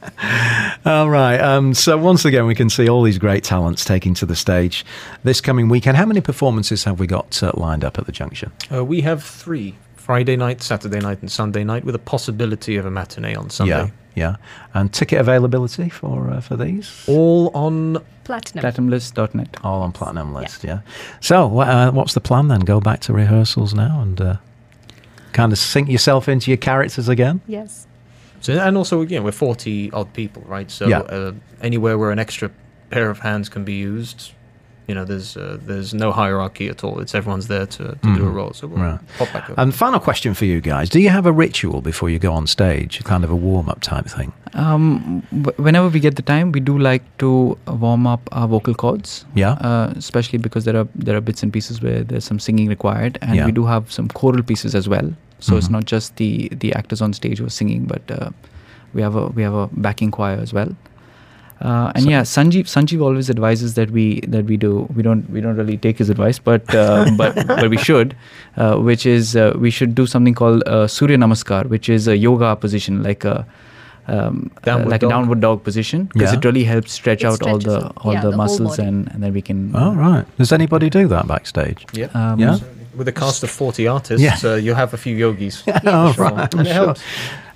All 0.86 1.10
right. 1.10 1.40
Um, 1.40 1.74
so 1.74 1.98
once 1.98 2.26
again, 2.26 2.46
we 2.46 2.56
can 2.56 2.70
see 2.70 2.88
all 2.90 3.02
these 3.04 3.18
great 3.18 3.44
talents 3.44 3.86
taking 3.86 4.14
to 4.16 4.26
the 4.26 4.36
stage 4.36 4.86
this 5.24 5.42
coming 5.42 5.70
weekend. 5.70 5.98
How 5.98 6.06
many 6.06 6.22
performances 6.22 6.84
have 6.84 7.00
we 7.00 7.08
got 7.08 7.42
uh, 7.42 7.52
lined 7.56 7.84
up 7.84 7.98
at 7.98 8.06
the 8.06 8.12
Junction? 8.12 8.52
Uh, 8.72 8.84
we 8.86 9.02
have 9.02 9.24
three: 9.24 9.76
Friday 9.96 10.36
night, 10.36 10.62
Saturday 10.62 11.00
night, 11.00 11.20
and 11.22 11.32
Sunday 11.32 11.64
night, 11.64 11.84
with 11.86 11.96
a 11.96 12.00
possibility 12.00 12.78
of 12.78 12.86
a 12.86 12.92
matinee 12.92 13.36
on 13.36 13.50
Sunday. 13.50 13.74
Yeah, 13.86 13.90
yeah. 14.16 14.36
And 14.74 14.92
ticket 14.94 15.20
availability 15.20 15.90
for 15.90 16.30
uh, 16.32 16.42
for 16.42 16.56
these? 16.58 17.06
All 17.08 17.52
on 17.54 17.98
Platinum. 18.24 18.64
Platinumlist.net. 18.66 19.58
All 19.64 19.84
on 19.84 19.92
platinum 19.92 20.34
list. 20.34 20.64
Yeah. 20.64 20.80
So 21.22 21.60
uh, 21.60 21.92
what's 21.92 22.14
the 22.16 22.22
plan 22.22 22.48
then? 22.48 22.62
Go 22.62 22.80
back 22.80 23.00
to 23.02 23.14
rehearsals 23.14 23.74
now 23.76 24.02
and 24.02 24.20
uh, 24.20 24.36
kind 25.32 25.52
of 25.52 25.60
sink 25.60 25.90
yourself 25.90 26.28
into 26.28 26.50
your 26.50 26.58
characters 26.58 27.08
again. 27.08 27.42
Yes. 27.46 27.86
So, 28.42 28.54
and 28.54 28.78
also, 28.78 29.02
again, 29.02 29.24
we're 29.24 29.32
40 29.32 29.92
odd 29.92 30.14
people, 30.14 30.44
right? 30.48 30.70
So, 30.72 30.88
Yeah. 30.88 31.00
uh, 31.00 31.34
anywhere 31.62 31.98
where 31.98 32.12
an 32.12 32.20
extra 32.20 32.50
pair 32.90 33.10
of 33.10 33.20
hands 33.20 33.50
can 33.50 33.64
be 33.64 33.74
used, 33.74 34.32
you 34.88 34.94
know, 34.96 35.06
there's 35.06 35.36
uh, 35.38 35.58
there's 35.68 35.94
no 35.94 36.12
hierarchy 36.12 36.68
at 36.70 36.84
all. 36.84 37.00
It's 37.02 37.16
everyone's 37.16 37.48
there 37.48 37.66
to, 37.66 37.84
to 38.04 38.16
do 38.16 38.26
a 38.26 38.30
role. 38.30 38.54
So, 38.54 38.68
we'll 38.68 38.78
Mm-hmm. 38.78 38.92
Right. 38.92 39.18
pop 39.18 39.34
back 39.34 39.50
up. 39.50 39.58
And 39.58 39.74
final 39.74 40.00
question 40.00 40.34
for 40.36 40.46
you 40.46 40.62
guys: 40.62 40.90
Do 40.90 41.00
you 41.00 41.10
have 41.10 41.26
a 41.26 41.32
ritual 41.32 41.82
before 41.82 42.10
you 42.10 42.20
go 42.20 42.32
on 42.34 42.46
stage? 42.48 43.04
Kind 43.04 43.24
of 43.24 43.32
a 43.32 43.36
warm 43.36 43.68
up 43.70 43.82
type 43.82 44.06
thing. 44.06 44.32
Um, 44.54 45.22
whenever 45.58 45.90
we 45.90 46.00
get 46.00 46.16
the 46.16 46.22
time, 46.22 46.52
we 46.52 46.60
do 46.60 46.78
like 46.78 47.04
to 47.18 47.58
warm 47.68 48.06
up 48.08 48.22
our 48.32 48.48
vocal 48.48 48.74
cords. 48.76 49.26
Yeah. 49.36 49.54
Uh, 49.54 49.94
especially 49.98 50.40
because 50.40 50.66
there 50.66 50.78
are 50.78 50.88
there 50.96 51.16
are 51.18 51.22
bits 51.22 51.44
and 51.44 51.52
pieces 51.52 51.82
where 51.82 52.04
there's 52.04 52.24
some 52.26 52.40
singing 52.40 52.68
required, 52.70 53.18
and 53.22 53.36
Yeah. 53.36 53.46
we 53.46 53.52
do 53.52 53.66
have 53.66 53.92
some 53.92 54.08
choral 54.10 54.44
pieces 54.44 54.76
as 54.76 54.88
well. 54.88 55.12
So 55.40 55.58
it's 55.58 55.68
Mhm. 55.68 55.72
not 55.72 55.86
just 55.86 56.16
the 56.18 56.50
the 56.60 56.74
actors 56.74 57.02
on 57.02 57.14
stage 57.14 57.40
who 57.40 57.46
are 57.46 57.50
singing, 57.62 57.86
but 57.86 58.02
uh, 58.12 58.30
we 58.94 59.02
have 59.02 59.16
a 59.16 59.28
we 59.28 59.44
have 59.44 59.54
a 59.54 59.68
backing 59.74 60.12
choir 60.12 60.38
as 60.42 60.54
well. 60.54 60.70
Uh, 61.62 61.92
and 61.96 62.04
So- 62.04 62.10
yeah, 62.10 62.22
Sanjeev 62.22 62.66
Sanjeev 62.66 63.02
always 63.02 63.30
advises 63.30 63.76
that 63.76 63.92
we 63.92 64.20
that 64.28 64.46
we 64.46 64.58
do 64.58 64.88
we 64.96 65.02
don't 65.04 65.30
we 65.30 65.40
don't 65.42 65.56
really 65.56 65.78
take 65.78 65.98
his 65.98 66.10
advice, 66.10 66.38
but 66.38 66.74
uh, 66.76 67.06
but 67.18 67.36
but 67.48 67.70
we 67.70 67.78
should, 67.78 68.16
uh, 68.58 68.76
which 68.78 69.06
is 69.06 69.36
uh, 69.36 69.54
we 69.58 69.70
should 69.72 69.96
do 69.96 70.06
something 70.06 70.34
called 70.34 70.64
uh, 70.68 70.86
Surya 70.88 71.18
Namaskar, 71.18 71.66
which 71.76 71.88
is 71.88 72.08
a 72.10 72.18
yoga 72.18 72.56
position 72.58 73.02
like 73.04 73.24
a 73.24 73.46
um, 74.08 74.52
uh, 74.58 74.66
Downward 74.66 74.90
like 74.92 75.02
dog. 75.02 75.10
a 75.12 75.14
downward 75.14 75.40
dog 75.40 75.64
position 75.64 76.06
because 76.14 76.32
Yeah. 76.34 76.38
it 76.40 76.46
really 76.46 76.64
helps 76.66 76.92
stretch 76.92 77.24
It 77.24 77.28
out 77.28 77.42
all 77.48 77.58
the 77.58 77.88
all 77.98 78.14
yeah, 78.14 78.22
the, 78.22 78.32
the 78.32 78.38
muscles 78.38 78.78
and, 78.78 79.10
and 79.14 79.24
then 79.24 79.34
we 79.34 79.42
can. 79.42 79.72
Oh 79.74 79.94
right. 79.96 80.26
Does 80.38 80.52
anybody 80.52 80.90
do 80.90 81.08
that 81.08 81.26
backstage? 81.28 81.86
yeah. 81.94 82.08
Um, 82.14 82.40
Yeah. 82.40 82.60
With 82.96 83.08
a 83.08 83.12
cast 83.12 83.44
of 83.44 83.50
40 83.50 83.88
artists, 83.88 84.22
Yeah. 84.24 84.38
uh, 84.52 84.56
you'll 84.56 84.76
have 84.76 84.94
a 84.94 84.98
few 84.98 85.16
yogis. 85.16 85.64
Oh, 85.86 86.14
Sure. 86.14 86.26
right, 86.30 86.54
And 86.54 86.62
it 86.62 86.74
sure. 86.74 86.74
helps. 86.86 87.02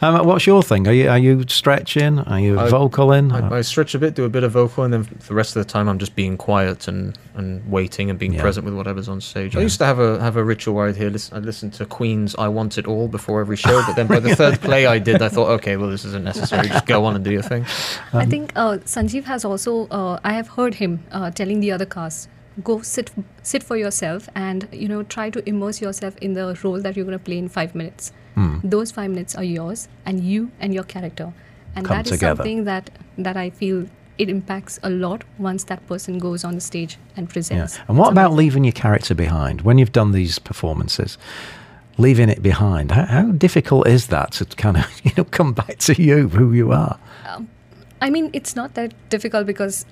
Um, 0.01 0.25
what's 0.25 0.47
your 0.47 0.63
thing? 0.63 0.87
Are 0.87 0.93
you 0.93 1.09
are 1.09 1.17
you 1.19 1.43
stretching? 1.49 2.19
Are 2.19 2.39
you 2.39 2.57
I- 2.57 2.69
vocaling? 2.69 3.33
I, 3.33 3.57
I 3.57 3.61
stretch 3.63 3.93
a 3.95 3.99
bit, 3.99 4.15
do 4.15 4.23
a 4.23 4.29
bit 4.29 4.43
of 4.43 4.53
vocal, 4.53 4.85
and 4.85 4.93
then 4.93 5.05
the 5.27 5.33
rest 5.33 5.55
of 5.57 5.65
the 5.65 5.69
time 5.69 5.89
I'm 5.89 5.99
just 5.99 6.15
being 6.15 6.37
quiet 6.37 6.87
and, 6.87 7.17
and 7.35 7.69
waiting 7.69 8.09
and 8.09 8.17
being 8.17 8.33
Yeah. 8.33 8.41
present 8.41 8.63
with 8.65 8.73
whatever's 8.75 9.09
on 9.09 9.19
stage. 9.19 9.53
Yeah. 9.55 9.59
I 9.59 9.63
used 9.63 9.77
to 9.79 9.85
have 9.85 9.99
a 9.99 10.17
have 10.21 10.37
a 10.37 10.43
ritual 10.43 10.73
where 10.75 10.87
I'd 10.87 10.95
hear 10.95 11.09
listen, 11.09 11.35
I'd 11.35 11.43
listen 11.45 11.69
to 11.71 11.85
Queen's 11.85 12.33
"I 12.37 12.47
Want 12.47 12.77
It 12.77 12.87
All" 12.87 13.09
before 13.09 13.41
every 13.41 13.57
show, 13.67 13.81
but 13.85 13.95
then 13.97 14.07
by 14.07 14.19
the 14.21 14.33
third 14.37 14.61
play 14.67 14.85
I 14.87 14.99
did, 14.99 15.21
I 15.21 15.27
thought, 15.27 15.49
okay, 15.59 15.75
well 15.75 15.89
this 15.89 16.05
isn't 16.05 16.23
necessary. 16.23 16.69
Just 16.69 16.85
go 16.85 17.03
on 17.03 17.15
and 17.15 17.23
do 17.25 17.31
your 17.31 17.43
thing. 17.43 17.65
I 18.13 18.25
think 18.25 18.53
uh, 18.55 18.77
Sanjeev 18.85 19.25
has 19.25 19.43
also, 19.43 19.87
uh, 19.87 20.19
I 20.23 20.31
have 20.33 20.47
heard 20.47 20.75
him 20.75 21.03
uh, 21.11 21.31
telling 21.31 21.59
the 21.59 21.71
other 21.73 21.85
cast 21.85 22.29
go 22.63 22.81
sit 22.81 23.11
sit 23.43 23.63
for 23.63 23.77
yourself 23.77 24.29
and 24.35 24.67
you 24.71 24.87
know 24.87 25.03
try 25.03 25.29
to 25.29 25.39
immerse 25.49 25.81
yourself 25.81 26.15
in 26.17 26.33
the 26.33 26.57
role 26.63 26.81
that 26.81 26.95
you're 26.95 27.05
going 27.05 27.17
to 27.17 27.23
play 27.23 27.37
in 27.37 27.47
five 27.49 27.75
minutes 27.75 28.11
Hmm. 28.35 28.57
those 28.63 28.91
five 28.91 29.09
minutes 29.09 29.35
are 29.35 29.43
yours 29.43 29.87
and 30.05 30.23
you 30.23 30.51
and 30.59 30.73
your 30.73 30.83
character 30.83 31.33
and 31.75 31.85
Come 31.85 31.97
that 31.97 32.05
is 32.05 32.11
together. 32.11 32.35
something 32.37 32.63
that 32.65 32.89
that 33.17 33.35
i 33.35 33.49
feel 33.49 33.85
it 34.17 34.29
impacts 34.29 34.79
a 34.83 34.89
lot 34.89 35.23
once 35.37 35.63
that 35.65 35.85
person 35.87 36.19
goes 36.19 36.43
on 36.43 36.53
the 36.55 36.61
stage 36.61 36.97
and 37.17 37.27
Yeah. 37.27 37.33
presents 37.33 37.79
And 37.87 37.97
what 37.97 38.11
about 38.11 38.33
leaving 38.33 38.63
your 38.65 38.73
character 38.73 39.15
behind 39.15 39.61
when 39.61 39.77
you've 39.77 39.91
done 39.93 40.11
these 40.11 40.39
performances? 40.39 41.17
Leaving 41.97 42.29
it 42.29 42.41
behind. 42.41 42.91
How, 42.91 43.05
how 43.05 43.31
difficult 43.31 43.87
is 43.87 44.07
that 44.07 44.31
to 44.33 44.45
kind 44.45 44.77
of 44.77 44.85
you 45.05 45.11
know 45.17 45.23
come 45.25 45.53
back 45.53 45.77
to 45.87 45.93
you, 46.01 46.29
who 46.29 46.53
you 46.53 46.71
are? 46.71 46.97
I 48.01 48.09
mean, 48.09 48.29
it's 48.33 48.55
not 48.55 48.73
that 48.75 48.93
difficult 49.09 49.45
because 49.45 49.85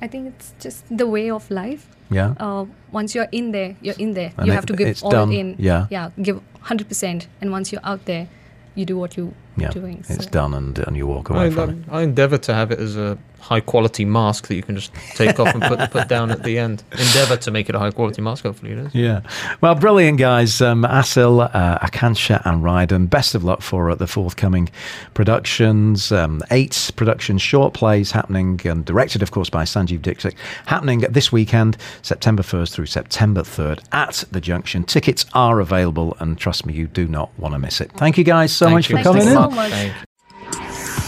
I 0.00 0.06
think 0.06 0.28
it's 0.28 0.54
just 0.60 0.84
the 0.96 1.06
way 1.06 1.30
of 1.30 1.50
life. 1.50 1.88
Yeah. 2.10 2.34
Uh, 2.38 2.66
once 2.92 3.14
you're 3.14 3.28
in 3.32 3.52
there, 3.52 3.76
you're 3.82 3.98
in 3.98 4.14
there. 4.14 4.32
And 4.36 4.46
you 4.46 4.52
it- 4.52 4.56
have 4.56 4.66
to 4.66 4.76
give 4.76 5.02
all 5.02 5.10
done, 5.10 5.32
in. 5.32 5.56
yeah. 5.58 5.86
Yeah, 5.90 6.10
give 6.22 6.40
100%. 6.64 7.26
And 7.40 7.50
once 7.50 7.72
you're 7.72 7.84
out 7.84 8.04
there, 8.04 8.28
you 8.74 8.84
do 8.84 8.96
what 8.96 9.16
you 9.16 9.34
yeah. 9.56 9.70
doing. 9.70 10.04
It's 10.08 10.24
so. 10.24 10.30
done, 10.30 10.54
and 10.54 10.78
and 10.78 10.96
you 10.96 11.06
walk 11.06 11.30
away 11.30 11.46
I, 11.46 11.50
from 11.50 11.70
it. 11.70 11.76
I, 11.90 11.98
I 11.98 12.02
endeavour 12.02 12.38
to 12.38 12.54
have 12.54 12.70
it 12.70 12.78
as 12.78 12.96
a 12.96 13.18
high 13.40 13.60
quality 13.60 14.04
mask 14.04 14.48
that 14.48 14.54
you 14.54 14.62
can 14.62 14.74
just 14.76 14.92
take 15.14 15.38
off 15.40 15.54
and 15.54 15.62
put 15.62 15.90
put 15.90 16.08
down 16.08 16.30
at 16.30 16.42
the 16.42 16.58
end. 16.58 16.82
Endeavour 16.92 17.36
to 17.38 17.50
make 17.50 17.68
it 17.68 17.74
a 17.74 17.78
high 17.78 17.90
quality 17.90 18.20
mask. 18.22 18.44
Hopefully 18.44 18.72
it 18.72 18.78
is. 18.78 18.94
Yeah. 18.94 19.20
Well, 19.60 19.74
brilliant, 19.74 20.18
guys. 20.18 20.60
Um, 20.60 20.82
Asil, 20.84 21.50
uh, 21.54 21.78
Akansha, 21.78 22.42
and 22.44 22.62
Ryden. 22.62 23.08
Best 23.08 23.34
of 23.34 23.44
luck 23.44 23.62
for 23.62 23.90
uh, 23.90 23.94
the 23.94 24.06
forthcoming 24.06 24.68
productions. 25.14 26.12
Um, 26.12 26.42
eight 26.50 26.90
production 26.96 27.38
short 27.38 27.74
plays 27.74 28.10
happening, 28.12 28.60
and 28.64 28.84
directed, 28.84 29.22
of 29.22 29.30
course, 29.30 29.50
by 29.50 29.64
Sanjeev 29.64 30.02
Dixit, 30.02 30.34
happening 30.66 31.00
this 31.00 31.32
weekend, 31.32 31.76
September 32.02 32.42
1st 32.42 32.72
through 32.72 32.86
September 32.86 33.42
3rd 33.42 33.80
at 33.92 34.24
the 34.30 34.40
Junction. 34.40 34.84
Tickets 34.84 35.26
are 35.34 35.60
available, 35.60 36.16
and 36.20 36.38
trust 36.38 36.66
me, 36.66 36.74
you 36.74 36.86
do 36.86 37.06
not 37.08 37.30
want 37.38 37.54
to 37.54 37.58
miss 37.58 37.80
it. 37.80 37.90
Thank 37.92 38.18
you, 38.18 38.24
guys, 38.24 38.52
so 38.52 38.66
Thank 38.66 38.74
much 38.76 38.90
you. 38.90 38.96
for 38.98 39.02
Thank 39.02 39.16
coming 39.16 39.22
you 39.22 39.28
in. 39.28 39.34
so 39.34 39.50
much. 39.50 39.70
Thank 39.70 39.94
you. 39.96 40.07